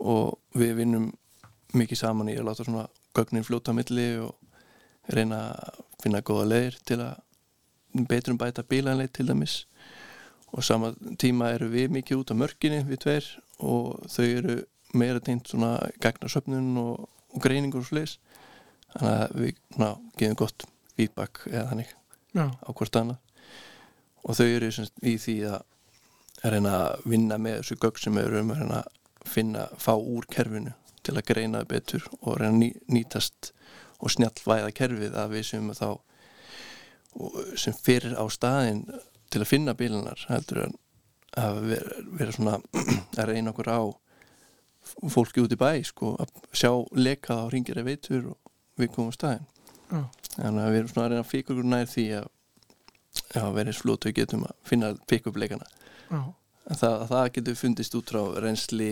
[0.01, 1.11] og við vinnum
[1.77, 4.33] mikið saman í að láta svona gögnin fljóta á milli og
[5.13, 7.21] reyna að finna góða leðir til að
[7.93, 9.65] betrum bæta bílanleið til dæmis.
[10.51, 13.27] Og sama tíma eru við mikið út á mörginni við tveir
[13.63, 14.57] og þau eru
[14.97, 18.17] meira tengt svona gagnarsöfnun og, og greiningur og sliðis
[18.91, 19.89] þannig að við ná,
[20.19, 20.65] gefum gott
[20.97, 21.93] feedback eða þannig
[22.35, 22.45] Já.
[22.51, 23.19] á hvort annað.
[24.21, 24.71] Og þau eru
[25.07, 28.99] í því að reyna að vinna með þessu gögg sem eru um að reyna að
[29.31, 30.73] finna, fá úr kerfinu
[31.05, 33.51] til að greina betur og reyna að ný, nýtast
[34.01, 35.87] og snjallvæða kerfið að við sem þá
[37.59, 38.85] sem fyrir á staðin
[39.31, 40.65] til að finna bílunar heldur
[41.39, 42.57] að vera, vera svona
[43.21, 43.81] að reyna okkur á
[45.11, 48.51] fólki út í bæ sko, að sjá lekað á ringir eða veitur og
[48.81, 49.47] við komum á staðin
[49.93, 50.07] oh.
[50.35, 52.29] þannig að við erum svona að reyna að fíka okkur nær því að
[53.35, 55.67] já, verið slót og getum að finna fík upp leikana
[56.15, 56.29] oh.
[56.71, 58.91] það, það getur fundist út frá reynsli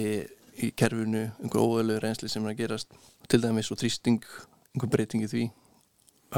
[0.59, 2.99] í kerfinu, einhver óöðlegu reynsli sem er að gerast
[3.31, 4.23] til dæmis og þrýsting
[4.73, 5.45] einhver breyting í því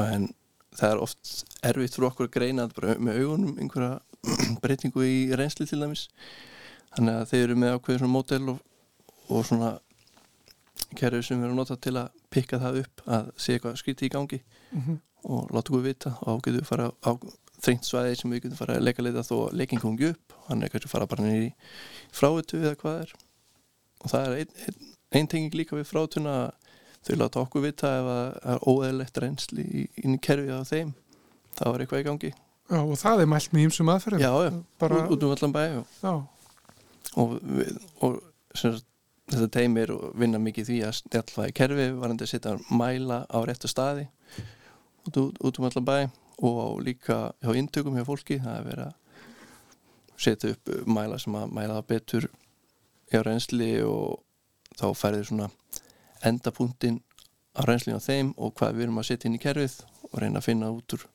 [0.00, 0.30] en
[0.78, 4.00] það er oft erfitt fyrir okkur að greina bara með augunum einhverja
[4.64, 6.08] breytingu í reynsli til dæmis.
[6.96, 8.58] Þannig að þeir eru með ákveðin svona mótel og,
[9.28, 9.70] og svona
[10.98, 14.12] kerfið sem við erum notað til að pikka það upp að sé eitthvað skrítið í
[14.12, 14.98] gangi mm -hmm.
[15.24, 16.14] og láta okkur vita.
[16.28, 17.12] Og við fara á
[17.62, 20.32] þrengt svæði sem við getum fara að leika leita þó leikin kongi upp.
[20.48, 21.52] Hann er kannski fara bara nýri
[22.12, 23.14] fráutu eða hvað er.
[24.02, 24.74] Og það er einn ein,
[25.12, 26.61] ein tenging líka við frátuna að
[27.06, 30.94] þau láta okkur vita ef það er óeðlegt reynsli í, inn í kerfið á þeim.
[31.58, 32.32] Þá er eitthvað í gangi.
[32.72, 34.22] Já, og það er mælt með ímsum aðferðum.
[34.22, 35.64] Já, já, bara, út, um allan bæ
[37.20, 38.18] og, við, og
[38.56, 38.86] sagt,
[39.32, 43.38] þetta teimir og vinna mikið því að stjálfa í kerfi varandi að setja mæla á
[43.46, 44.08] réttu staði
[45.08, 45.96] út, út, um allan bæ
[46.42, 51.54] og líka hjá intökum hjá fólki það er verið að setja upp mæla sem að
[51.54, 52.28] mæla það betur
[53.12, 54.22] hjá reynsli og
[54.78, 55.50] þá færður svona
[56.28, 57.00] endapunktin
[57.58, 60.40] á reynslinu á þeim og hvað við erum að setja inn í kerfið og reyna
[60.40, 61.06] að finna út úr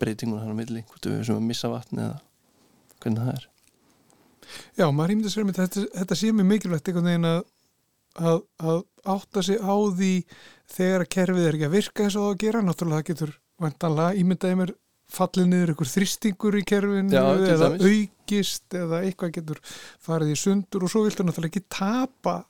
[0.00, 2.18] breytingun hann á milli, hvort við erum að missa vatni eða
[3.00, 3.46] hvernig það er.
[4.78, 7.38] Já, maður ímyndið sér með þetta, þetta sé mér mikilvægt einhvern veginn að,
[8.16, 8.80] að, að
[9.16, 10.12] átta sig á því
[10.76, 13.32] þegar að kerfið er ekki að virka þess að það að gera, náttúrulega það getur
[13.62, 14.74] vantanlega ímyndaði mér
[15.16, 17.24] fallið niður einhver þristingur í kerfinu Já,
[17.54, 19.60] eða aukist eða eitthvað getur
[20.02, 22.40] farið í sundur og svo viltu náttúrulega ekki tapa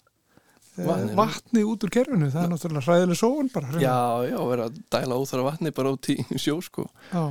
[0.79, 1.17] eh, Vatninu.
[1.17, 3.93] vatni út úr kerfinu það er náttúrulega hræðileg sóun bara hreinlega.
[3.93, 6.87] Já, já, vera að dæla óþara vatni bara út í sjó sko.
[7.13, 7.23] Já,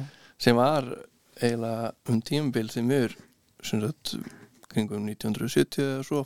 [0.41, 0.88] sem var
[1.41, 2.91] eiginlega um tímabil sem
[3.66, 4.16] sem sagt
[4.70, 6.24] kringum 1970 eða svo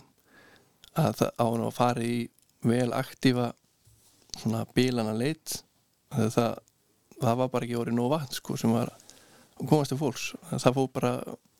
[0.99, 2.15] að það á hann að fara í
[2.65, 3.51] vel aktífa
[4.39, 5.61] svona bílana leit.
[6.09, 6.55] Það, það,
[7.21, 8.91] það var bara ekki orðið nóg vatn sko sem var
[9.59, 10.31] komast til fólks.
[10.51, 11.13] Það fóð bara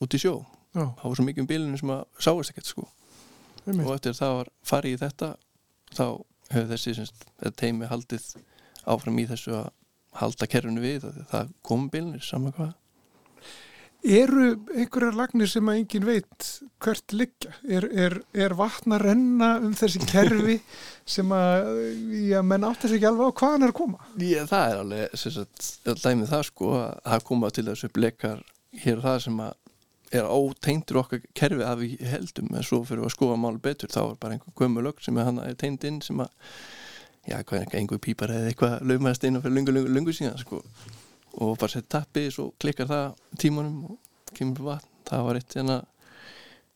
[0.04, 0.34] út í sjó.
[0.74, 2.88] Já, það var svo mikið um bílinu sem að sáist ekkert sko.
[3.68, 3.86] Einmitt.
[3.86, 5.28] og eftir það var farið í þetta
[5.96, 6.06] þá
[6.50, 7.26] hefur þessi semst,
[7.60, 8.32] teimi haldið
[8.90, 9.72] áfram í þessu að
[10.20, 12.78] halda kerfinu við það, það kom bílnir saman hvað
[14.00, 16.46] Eru einhverjar lagnir sem að engin veit
[16.80, 17.52] hvert liggja?
[17.68, 20.56] Er, er, er vatn að renna um þessi kerfi
[21.18, 21.68] sem að,
[22.30, 24.00] já, menn átt þessi ekki alveg á hvaðan er að koma?
[24.24, 28.46] Já, það er alveg sem sagt, dæmið það sko að koma til þessu blekar
[28.86, 29.58] hér og það sem að
[30.16, 34.02] er ótengtur okkar kerfi að við heldum en svo fyrir að skoða máli betur þá
[34.04, 36.32] er bara einhver gömulögg sem er er tengd inn sem að
[37.28, 40.16] já, hvað er ekki, einhver pípar eða eitthvað laumæðast inn og fyrir lungu, lungu, lungu
[40.16, 40.62] síðan sko.
[41.40, 43.08] Og bara setja tappi svo klikkar það
[43.42, 44.92] tímanum og kemur vatn.
[45.10, 45.80] Það var eitt hérna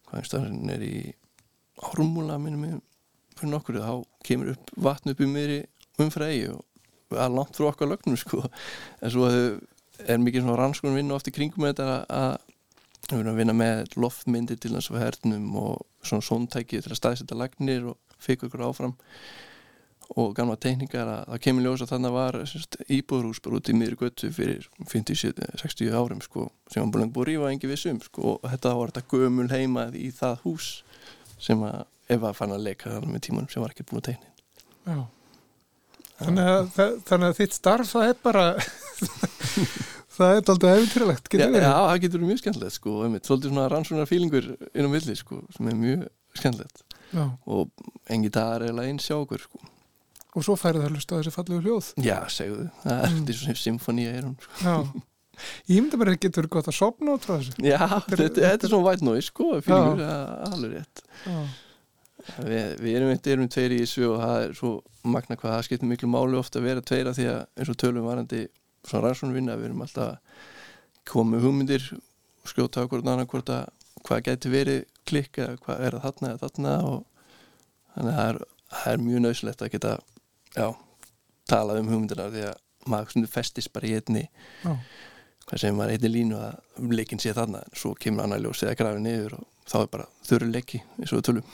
[0.08, 0.96] hvað er stafn er í
[1.84, 2.80] árumúla minnum mig
[3.38, 3.94] fyrir nokkur þá
[4.26, 5.60] kemur upp vatn upp í miðri
[6.02, 8.44] umfræði og að langt frá okkar lögnum sko.
[9.02, 12.38] En svo er mikið svona rannskonum vinna oft í kringum þetta að
[13.10, 17.00] við erum að vinna með loftmyndir til þess að hernum og svona sóntæki til að
[17.00, 18.96] staðsetja lagnir og fikk okkur áfram
[20.20, 23.76] og gamla teknikar að það kemur ljós að þannig var semst, íbúðrús bara út í
[23.78, 28.52] miðri göttu fyrir 50-60 árum sko, sem var búin að rífa engi vissum sko, og
[28.52, 30.70] þetta var þetta gömul heimað í það hús
[31.42, 31.84] sem að
[32.14, 34.32] ef að fann að leika með tímanum sem var ekki búin að tekna
[34.84, 35.04] Já.
[36.24, 36.78] Þannig
[37.08, 38.46] þannig að þitt starf það er bara
[40.18, 41.68] það er aldrei efintýralegt, Já, getur verið.
[41.68, 42.96] já, það getur verið mjög skemmtilegt sko,
[43.28, 46.04] svolítið svona rannsónar fílingur inn á milli sko, sem er mjög
[46.38, 46.84] skemmtilegt
[47.46, 47.70] og
[48.10, 49.60] engi dagar er eiginlega eins hjá okkur sko.
[50.34, 51.90] Og svo færið það að hlusta á þessi fallegu hljóð.
[52.02, 53.34] Já, segðu, það er Mm.
[53.38, 55.04] svona symfónía er hún sko.
[55.70, 57.54] Ég myndi bara að getur verið gott að sopna út frá þessu.
[57.62, 57.78] Já,
[58.10, 61.04] þetta, er svona white noise sko, fílingur, það alveg rétt.
[62.40, 64.70] Við, við erum, eitt, erum tveir í þessu og það er svo
[65.12, 68.06] magna hvað það skiptir miklu máli ofta að vera tveira því að eins og tölum
[68.08, 68.44] varandi
[68.84, 73.70] svona rannsónvinna, við erum alltaf með hugmyndir og skjóta okkur annan hvort að
[74.04, 77.00] hvað gæti verið klikk eða hvað er það þarna eða þarna og
[77.94, 78.42] þannig að það er,
[78.74, 79.94] það er mjög nöðslegt að geta
[80.56, 80.68] já,
[81.50, 84.26] talað um hugmyndirna því að maður festist bara í einni
[84.64, 84.74] Já.
[85.48, 88.78] hvað sem maður einni línu að leikinn sé þarna en svo kemur annar ljós eða
[88.80, 91.46] grafið niður og þá er bara þurru leiki eins og við tölum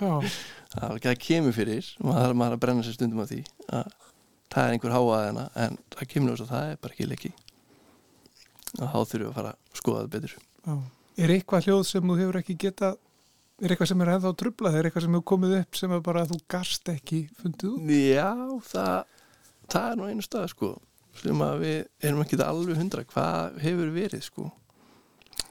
[1.02, 3.92] það kemur fyrir maður maður að brenna sér stundum á því að
[4.52, 7.32] það er einhver háaðina en það kemur ljós að það er bara ekki leiki
[8.78, 10.76] og þá þurfum við að fara að skoða það betur Já.
[11.22, 12.94] Er eitthvað hljóð sem þú hefur ekki getað,
[13.60, 16.38] er eitthvað sem er ennþá trublað, er eitthvað sem hefur komið upp sem bara þú
[16.54, 17.92] gast ekki fundið út?
[17.92, 18.30] Já,
[18.70, 19.18] það,
[19.74, 20.72] það er nú einu stað sko
[21.20, 21.78] sem að við
[22.08, 24.48] erum ekki alveg hundra hvað hefur verið sko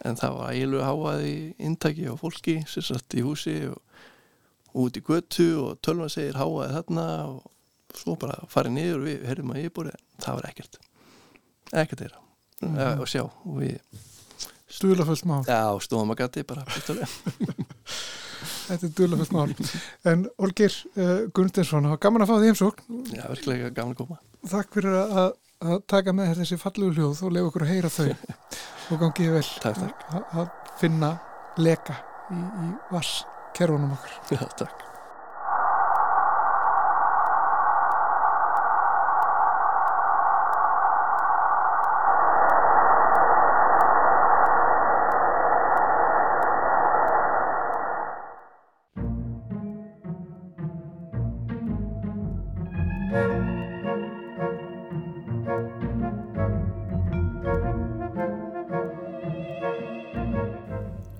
[0.05, 3.77] en það var ægilega háað í intaki og fólki sem satt í húsi og,
[4.73, 7.43] og út í götu og tölvan segir háaði þarna og
[7.99, 10.79] svo bara farið niður og við herrum að ég búið það var ekkert
[11.71, 12.19] ekkert þeirra
[12.61, 13.01] mm.
[13.01, 13.77] og sjá og við
[14.81, 15.41] Duðlafullt mál.
[15.45, 16.63] já, stóðum að gati bara.
[18.71, 19.51] Þetta er duðlafullt mál.
[20.07, 23.01] En Olgir uh, það var gaman að fá því heimsókn.
[23.11, 24.17] já, virkilega gaman að koma
[24.47, 28.07] Takk fyrir að, að taka með þessi fallegu hljóð og lefa okkur að heyra þau
[28.95, 30.07] og gangið vel Takk, takk.
[30.31, 31.11] að- finna
[31.61, 31.99] leka
[32.31, 34.15] í, í vasskerfunum okkar.
[34.33, 34.90] Já, takk.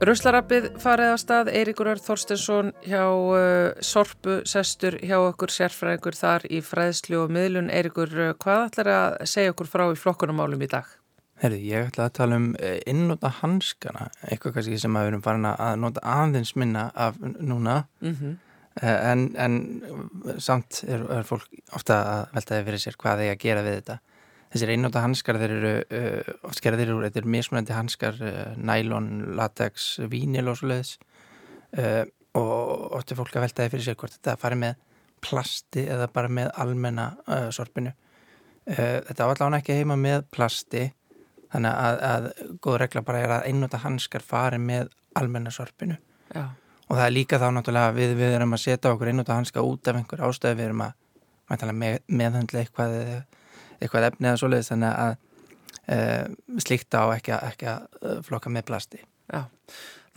[0.02, 6.48] Ruslarappið farið á stað, Eiríkur Örð Þorstensson hjá uh, Sorpu, sestur hjá okkur sérfræðingur þar
[6.50, 7.70] í fræðslu og miðlun.
[7.70, 10.90] Eiríkur, uh, hvað ætlar að segja okkur frá í flokkunumálum í dag?
[11.44, 15.24] Herri, ég ætla að tala um uh, innóta hanskana, eitthvað kannski sem að við erum
[15.28, 18.38] farin að nota aðeins minna af núna, Mm -hmm.
[18.82, 19.56] en, en
[20.40, 21.46] samt er, er fólk
[21.78, 24.00] ofta að veltaði fyrir sér hvað þeir að gera við þetta.
[24.52, 29.10] Þessir einnóta hanskar þeir eru uh, oft gerðir úr, þetta er mismunandi hanskar uh, nælon,
[29.40, 30.98] latex, vínil og svo leiðis
[31.80, 32.04] uh,
[32.36, 34.82] og oft er fólk að veltaði fyrir sér hvort þetta fari með
[35.24, 37.94] plasti eða bara með almenna uh, sorpinu.
[38.62, 40.84] Þetta var allavega ekki heima með plasti
[41.52, 42.28] þannig að, að
[42.62, 45.98] góð regla bara er að einnóta hanskar fari með almenna sorpinu.
[46.32, 46.46] Já.
[46.88, 49.90] og það er líka þá náttúrulega við, við erum að setja okkur einnóta hanska út
[49.90, 53.18] af einhver ástöðu við erum að með, meðhandla eitthvað eða
[53.82, 55.16] eitthvað efni eða svoleiðis þannig að
[55.88, 56.00] e,
[56.66, 59.02] slíkt á ekki, ekki að flokka með plasti.
[59.32, 59.46] Já,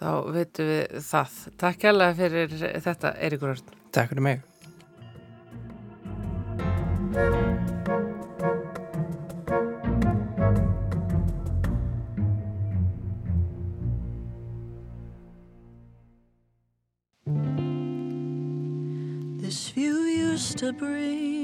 [0.01, 1.39] þá veitum við það.
[1.65, 2.59] Takk hérlega fyrir
[2.89, 3.79] þetta, Eiríkur Örn.
[3.95, 4.43] Takk fyrir mig.
[19.39, 21.44] This view used to bring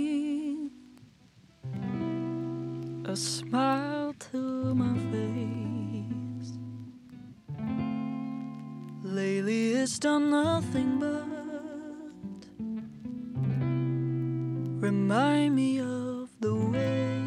[3.10, 6.52] a smile to my face.
[9.02, 11.24] Lately, it's done nothing but
[14.86, 17.19] remind me of the way,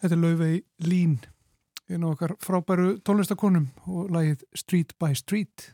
[0.00, 1.18] Þetta er Laufey Lín,
[1.92, 5.66] einu okkar frábæru tónlistakonum og lagið Street by Street.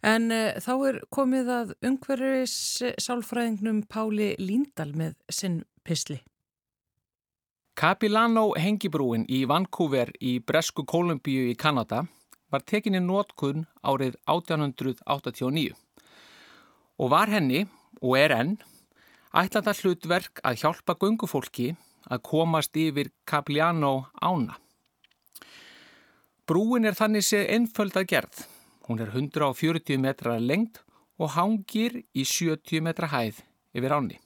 [0.00, 2.56] En uh, þá er komið að umhverfis
[3.04, 6.22] sálfræðingnum Páli Líndal með sinn pisli.
[7.76, 12.06] Capilano hengibrúin í Vancouver í Bresku Kolumbíu í Kanada
[12.48, 15.74] var tekinni nótkunn árið 1889
[16.96, 17.66] og var henni,
[18.00, 18.52] og er enn,
[19.34, 21.74] ætla það hlutverk að hjálpa gungufólki
[22.10, 24.58] að komast yfir Capilano ána.
[26.44, 28.42] Brúin er þannig séð einföld að gerð.
[28.84, 30.82] Hún er 140 metra lengt
[31.16, 33.40] og hangir í 70 metra hæð
[33.72, 34.18] yfir áni.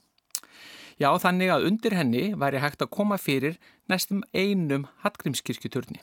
[0.99, 3.55] Já, þannig að undir henni væri hægt að koma fyrir
[3.87, 6.01] næstum einum Hallgrímskirkjuturni.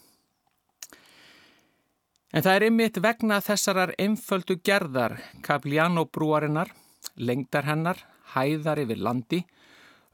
[2.32, 6.72] En það er einmitt vegna þessarar einföldu gerðar Cagliano brúarinnar,
[7.16, 8.00] lengdar hennar,
[8.32, 9.42] hæðar yfir landi,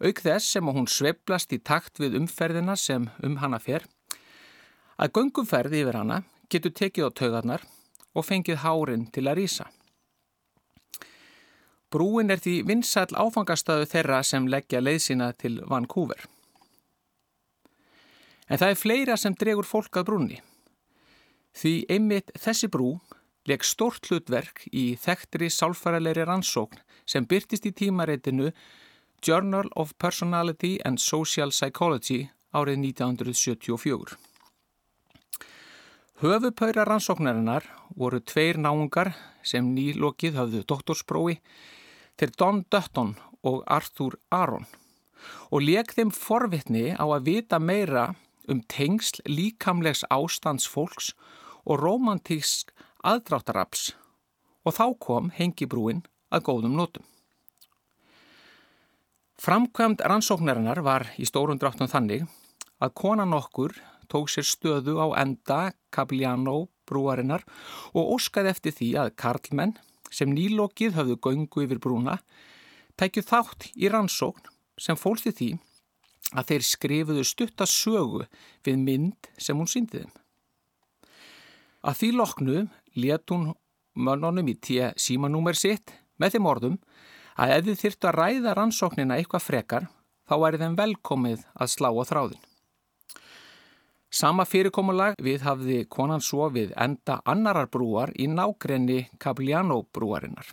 [0.02, 3.86] auk þess sem hún sveplast í takt við umferðina sem um hana fer,
[4.98, 6.22] að göngumferði yfir hana
[6.52, 7.64] getur tekið á taugarnar
[8.12, 9.68] og fengið hárin til að rýsa.
[11.92, 16.22] Brúin er því vinsall áfangastöðu þeirra sem leggja leiðsina til Vancouver.
[18.48, 20.38] En það er fleira sem dregur fólk að brúni.
[21.52, 22.94] Því einmitt þessi brú
[23.48, 28.52] legg stort hlutverk í þekktri sálfæralegri rannsókn sem byrtist í tímareitinu
[29.22, 34.16] Journal of Personality and Social Psychology árið 1974.
[36.18, 39.12] Höfupöyra rannsóknarinnar voru tveir náungar
[39.46, 41.36] sem nýlokið hafðu doktorsprói
[42.18, 43.14] til Don Dutton
[43.46, 44.66] og Arthur Aron
[45.54, 48.08] og leik þeim forvitni á að vita meira
[48.50, 51.12] um tengsl líkamlegs ástands fólks
[51.62, 52.74] og romantísk
[53.06, 53.92] aðdráttaraps
[54.66, 56.02] og þá kom hengibrúin
[56.34, 57.11] að góðum nótum.
[59.42, 62.28] Framkvæmd rannsóknarinnar var í stórum dráttum þannig
[62.78, 63.72] að konan okkur
[64.12, 67.42] tók sér stöðu á enda Cagliano brúarinnar
[67.90, 69.72] og óskaði eftir því að karlmenn
[70.14, 72.20] sem nýlokið höfðu göngu yfir brúna
[72.94, 74.46] tækju þátt í rannsókn
[74.78, 75.50] sem fólsti því
[76.38, 78.22] að þeir skrifuðu stutta sögu
[78.62, 80.14] við mynd sem hún síndi þeim.
[81.82, 82.62] Að því loknu
[82.94, 83.50] let hún
[83.98, 86.82] mönnunum í tíu símanúmer sitt með þeim orðum
[87.36, 89.88] að ef þið þyrtu að ræða rannsóknina eitthvað frekar
[90.28, 92.42] þá væri þeim velkomið að slá á þráðin.
[94.12, 100.44] Sama fyrirkomulag við hafði konan svo við enda annarar brúar í nágrenni Cagliano brúarinnar.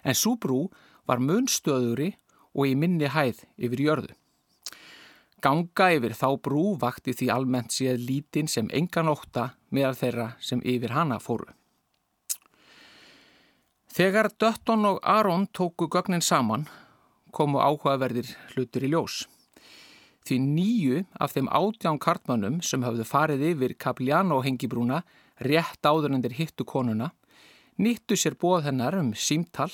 [0.00, 0.62] En svo brú
[1.04, 2.14] var munstöðuri
[2.56, 4.14] og í minni hæð yfir jörðu.
[5.42, 10.62] Ganga yfir þá brú vakti því almennt séð lítinn sem engan óta meðal þeirra sem
[10.64, 11.50] yfir hana fóru.
[13.92, 16.62] Þegar Dötton og Aron tóku gögnin saman
[17.28, 19.26] komu áhugaverðir hlutur í ljós.
[20.24, 25.02] Því nýju af þeim átján kartmannum sem hafðu farið yfir Cagliano hengibrúna
[25.44, 27.10] rétt áður en þeir hittu konuna
[27.76, 29.68] nýttu sér bóð hennar um símtal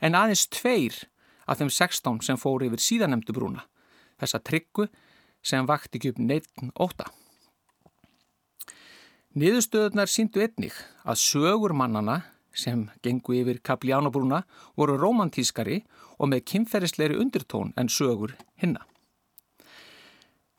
[0.00, 0.96] en aðeins tveir
[1.44, 3.66] af þeim 16 sem fóru yfir síðanemdu brúna
[4.16, 4.86] þessa tryggu
[5.44, 7.10] sem vakti ekki upp neitt óta.
[9.36, 10.72] Niðurstöðunar síndu einnig
[11.04, 12.22] að sögur mannana
[12.56, 14.42] sem gengu yfir Cagliano-brúna
[14.76, 15.82] voru romantískari
[16.18, 18.82] og með kynferðisleiri undirtón en sögur hinna.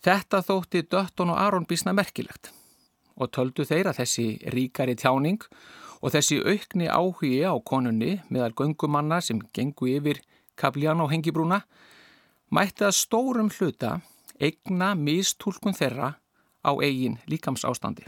[0.05, 2.51] Þetta þótti Dötton og Aron bísna merkilegt
[3.17, 5.41] og töldu þeir að þessi ríkari tjáning
[6.01, 10.21] og þessi aukni áhugi á konunni meðal göngumanna sem gengu yfir
[10.57, 11.63] Cagliano-hengibrúna
[12.53, 13.97] mætti að stórum hluta
[14.39, 16.13] eigna mistúlkun þeirra
[16.61, 18.05] á eigin líkamsástandi.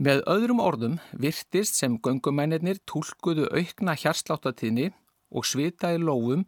[0.00, 4.88] Með öðrum orðum virtist sem göngumennir tólkuðu aukna hjarsláttatíðni
[5.32, 6.46] og svitaði lófum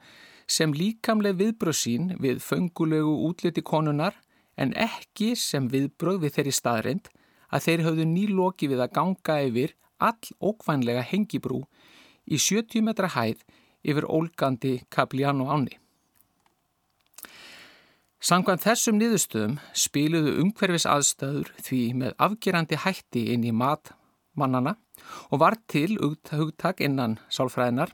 [0.49, 4.17] sem líkamleg viðbröð sín við föngulegu útliti konunar
[4.57, 7.13] en ekki sem viðbröð við þeirri staðrind
[7.53, 11.63] að þeir höfðu nýloki við að ganga yfir all ókvænlega hengibrú
[12.25, 13.45] í 70 metra hæð
[13.85, 15.84] yfir ólgandi Cagliano áni.
[18.25, 23.91] Samkvæmt þessum niðurstöðum spiluðu umhverfis aðstöður því með afgerandi hætti inn í mat
[24.33, 24.79] mannana
[25.29, 27.93] og var til hugtak innan sálfræðinar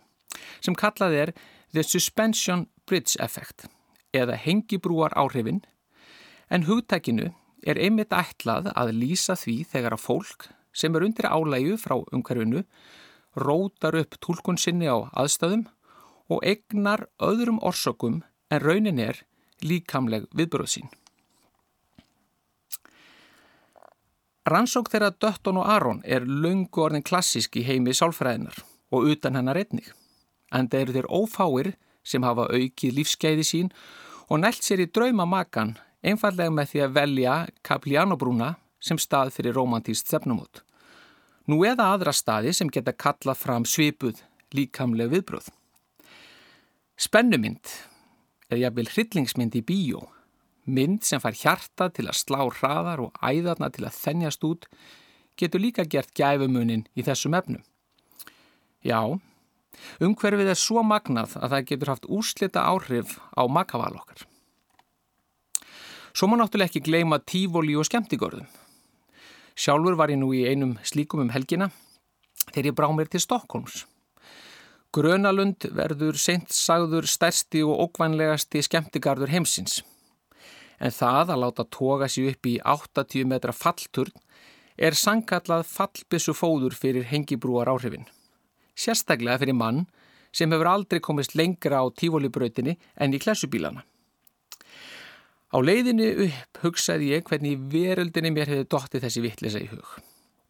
[0.63, 1.33] sem kallað er
[1.75, 3.67] The Suspension Bridge Effect
[4.15, 5.65] eða hengibrúar áhrifin
[6.47, 7.33] en hugtakinu
[7.67, 12.63] er einmitt ætlað að lýsa því þegar að fólk sem er undir álægu frá umhverfinu
[13.35, 15.67] rótar upp tólkun sinni á aðstöðum
[16.31, 19.25] og egnar öðrum orsökum en raunin er
[19.65, 20.91] líkamleg viðbröð sín.
[24.51, 29.61] Rannsók þeirra Dötton og Aron er lungu orðin klassísk í heimi sálfræðinar og utan hennar
[29.61, 29.93] einnig.
[30.51, 33.69] En þeir eru þeir ófáir sem hafa aukið lífskeiði sín
[34.31, 37.37] og nælt sér í draumamakan einfallega með því að velja
[37.67, 40.65] Kaplianobrúna sem stað fyrir romantíst stefnumót.
[41.47, 44.23] Nú eða aðra staði sem geta kallað fram svipuð
[44.57, 45.53] líkamleg viðbröð.
[47.01, 47.77] Spennumynd
[48.51, 50.05] er jafnvel hryllingsmynd í bíó.
[50.71, 54.69] Mynd sem fær hjarta til að slá hraðar og æðarna til að þennjast út
[55.41, 57.63] getur líka gert gæfumunin í þessum efnum.
[58.85, 59.01] Já,
[60.01, 64.27] umhverfið er svo magnað að það getur haft úrslita áhrif á makaval okkar.
[66.13, 68.49] Svo má náttúrulega ekki gleima tífóli og skemmtigörðum.
[69.55, 71.71] Sjálfur var ég nú í einum slíkum um helgina
[72.51, 73.85] þegar ég brá mér til Stokkólms.
[74.91, 79.85] Grönalund verður seint sagður stærsti og ókvænlegasti skemmtigarður heimsins.
[80.83, 84.17] En það að láta toga sér upp í 80 metra fallturn
[84.75, 88.09] er sangkallað fallbissu fóður fyrir hengibrúar áhrifin.
[88.75, 89.85] Sérstaklega fyrir mann
[90.35, 93.87] sem hefur aldrei komist lengra á tífólibrautinni en í klessubílana.
[95.55, 100.01] Á leiðinu upp hugsaði ég hvernig veröldinni mér hefði dóttið þessi vittlisa í hug.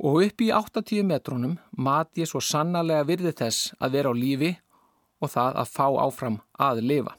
[0.00, 4.52] Og upp í 80 metrónum mat ég svo sannarlega virði þess að vera á lífi
[5.20, 7.16] og það að fá áfram að lifa.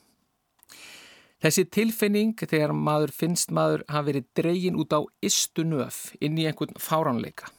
[1.41, 6.45] Þessi tilfinning þegar maður finnst maður hafi verið dregin út á istu nöf inn í
[6.49, 7.49] einhvern fáránleika.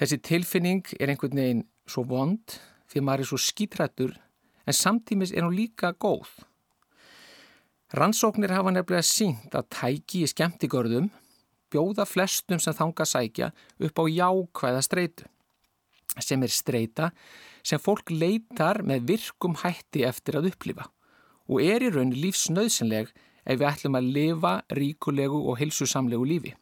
[0.00, 2.56] Þessi tilfinning er einhvern veginn svo vond
[2.92, 4.14] því maður er svo skítrættur
[4.64, 6.28] en samtímis er hún líka góð.
[7.96, 11.10] Rannsóknir hafa nefnilega sínt að tæki í skemmtigörðum
[11.70, 13.50] bjóða flestum sem þanga sækja
[13.86, 15.28] upp á jákvæða streitu
[16.18, 17.10] sem er streita
[17.62, 20.88] sem fólk leitar með virkum hætti eftir að upplifa
[21.50, 26.54] og er í raun lífsnöðsynleg ef við ætlum að lifa ríkulegu og hilsusamlegu lífi.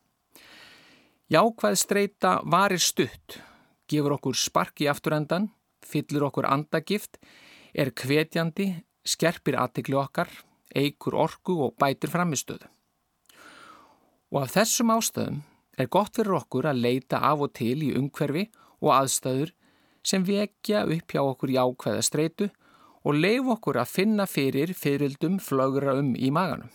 [1.29, 3.37] Jákvæð streita varir stutt,
[3.91, 5.51] gefur okkur spark í afturendan,
[5.85, 7.19] fyllir okkur andagift,
[7.77, 8.71] er hvetjandi,
[9.05, 10.31] skerpir aðtikli okkar,
[10.73, 12.65] eigur orku og bætir framistöðu.
[14.29, 15.39] Og af þessum ástöðum
[15.79, 18.49] er gott fyrir okkur að leita af og til í umhverfi
[18.83, 19.55] og aðstöður
[20.05, 22.51] sem vekja upp hjá okkur jákvæða streitu
[23.09, 26.69] og leif okkur að finna fyrir fyririldum flögra um í maganum.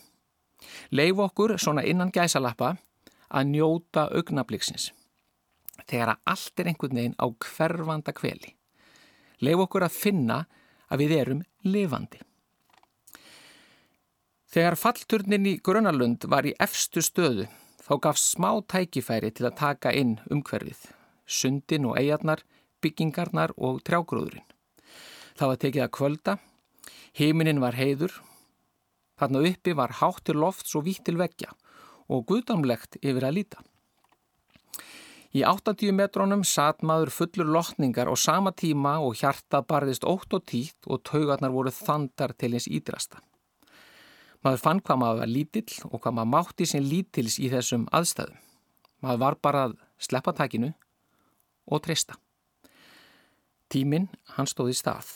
[0.90, 2.74] Leif okkur svona innan gæsalappa
[3.30, 4.90] að njóta augnabliksins
[5.84, 8.54] þegar að allt er einhvern veginn á hverfanda kveli.
[9.42, 10.44] Leif okkur að finna
[10.88, 12.20] að við erum lifandi.
[14.54, 17.48] Þegar fallturnin í Grönalund var í efstu stöðu
[17.82, 20.78] þá gaf smá tækifæri til að taka inn umhverfið,
[21.26, 22.44] sundin og eigarnar,
[22.78, 24.46] byggingarnar og trjágróðurinn.
[25.34, 26.36] Það var tekið að kvölda,
[27.18, 28.14] heiminin var heiður,
[29.18, 31.50] þarna uppi var háttur lofts og vítt til veggja
[32.06, 33.66] og guðdamlegt yfir að líta.
[35.34, 40.46] Í 80 metrónum satt maður fullur lotningar á sama tíma og hjartað barðist ótt og
[40.46, 43.18] títt og taugarnar voru þandar til eins ídrasta.
[44.44, 48.36] Maður fann hvað maður var lítill og hvað maður mátti sín lítils í þessum aðstæðum.
[49.04, 50.74] Maður var bara að sleppa takinu
[51.64, 52.18] og treysta.
[53.72, 55.08] Tíminn, hann stóði stað.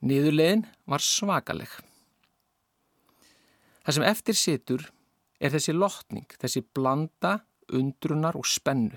[0.00, 1.68] Niðurlegin var svakaleg.
[3.84, 4.88] Það sem eftir situr
[5.40, 7.42] er þessi lotning, þessi blanda,
[7.76, 8.96] undrunar og spennu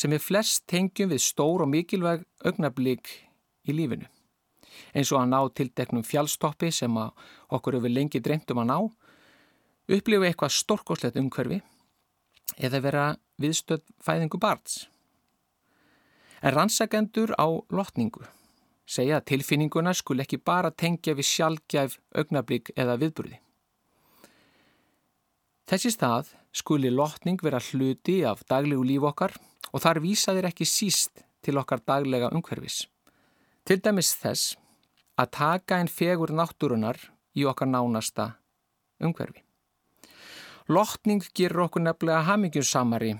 [0.00, 3.10] sem við flest tengjum við stór og mikilvæg augnablík
[3.68, 4.06] í lífinu.
[4.94, 8.78] Eins og að ná tildeknum fjálstoppi sem okkur hefur lengi dreymt um að ná,
[9.90, 11.60] upplifu eitthvað storkoslegt umhverfi
[12.58, 13.04] eða vera
[13.40, 14.84] viðstöð fæðingu barns.
[16.42, 18.24] En rannsakendur á lotningu
[18.90, 23.38] segja að tilfinninguna skul ekki bara tengja við sjálfgæf augnablík eða viðburði.
[25.70, 29.36] Þessi stað skuli lotning vera hluti af daglegu líf okkar
[29.70, 32.88] og þar vísa þeir ekki síst til okkar daglega umhverfis.
[33.62, 34.56] Til dæmis þess
[35.20, 36.98] að taka einn fegur náttúrunar
[37.36, 38.32] í okkar nánasta
[39.00, 39.42] umhverfi.
[40.70, 43.16] Lotning gerur okkur nefnilega hamingjusamari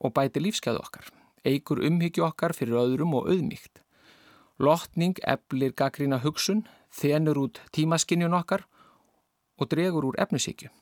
[0.00, 1.10] og bæti lífskeiðu okkar,
[1.44, 3.82] eigur umhyggju okkar fyrir öðrum og auðmíkt.
[4.58, 8.64] Lotning eflir gaggrína hugsun, þenur út tímaskinjun okkar
[9.60, 10.72] og dregur úr efnisíkju.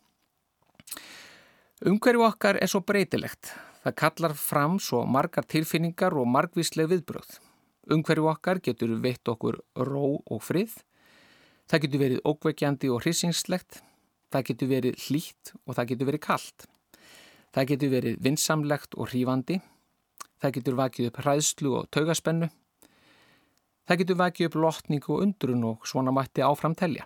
[1.84, 3.50] Umhverju okkar er svo breytilegt.
[3.84, 7.40] Það kallar fram svo margar tilfinningar og margvísleg viðbröð.
[7.92, 10.76] Umhverju okkar getur veitt okkur ró og frið.
[11.68, 13.80] Það getur verið ókveikjandi og hrisingslegt.
[14.32, 16.66] Það getur verið hlýtt og það getur verið kallt.
[17.54, 19.60] Það getur verið vinsamlegt og hrífandi.
[20.42, 22.50] Það getur vakið upp hræðslu og taugaspennu.
[23.84, 27.04] Það getur vakið upp lotningu og undrun og svona mætti áfram telja.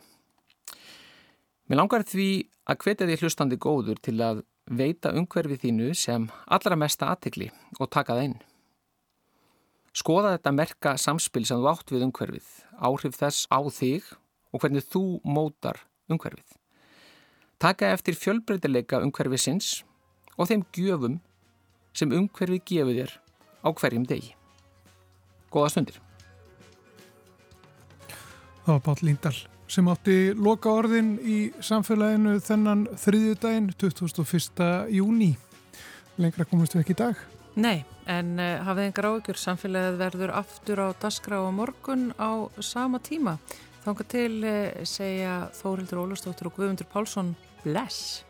[1.68, 2.28] Mér langar því
[2.70, 7.90] að hvetja því hlustandi góður til að veita umhverfið þínu sem allra mesta aðtikli og
[7.92, 8.38] taka það inn.
[9.96, 14.08] Skoða þetta merka samspil sem þú átt við umhverfið, áhrif þess á þig
[14.52, 15.82] og hvernig þú mótar
[16.12, 16.56] umhverfið.
[17.58, 19.82] Taka eftir fjölbreytileika umhverfisins
[20.36, 21.18] og þeim gjöfum
[21.96, 23.14] sem umhverfið gefur þér
[23.64, 24.34] á hverjum degi.
[25.50, 26.02] Góða stundir.
[28.64, 29.36] Það var Páll Líndal
[29.68, 34.68] sem átti loka orðin í samfélaginu þennan þriðjudaginn 21.
[34.96, 35.32] júni.
[36.20, 37.26] Lengra komumst við ekki í dag.
[37.58, 43.00] Nei, en uh, hafið engar áökjur samfélagið verður aftur á dasgra og morgun á sama
[43.02, 43.34] tíma.
[43.82, 47.34] Þángar til uh, segja Þórildur Ólastóttur og Guðmundur Pálsson
[47.64, 48.27] bless.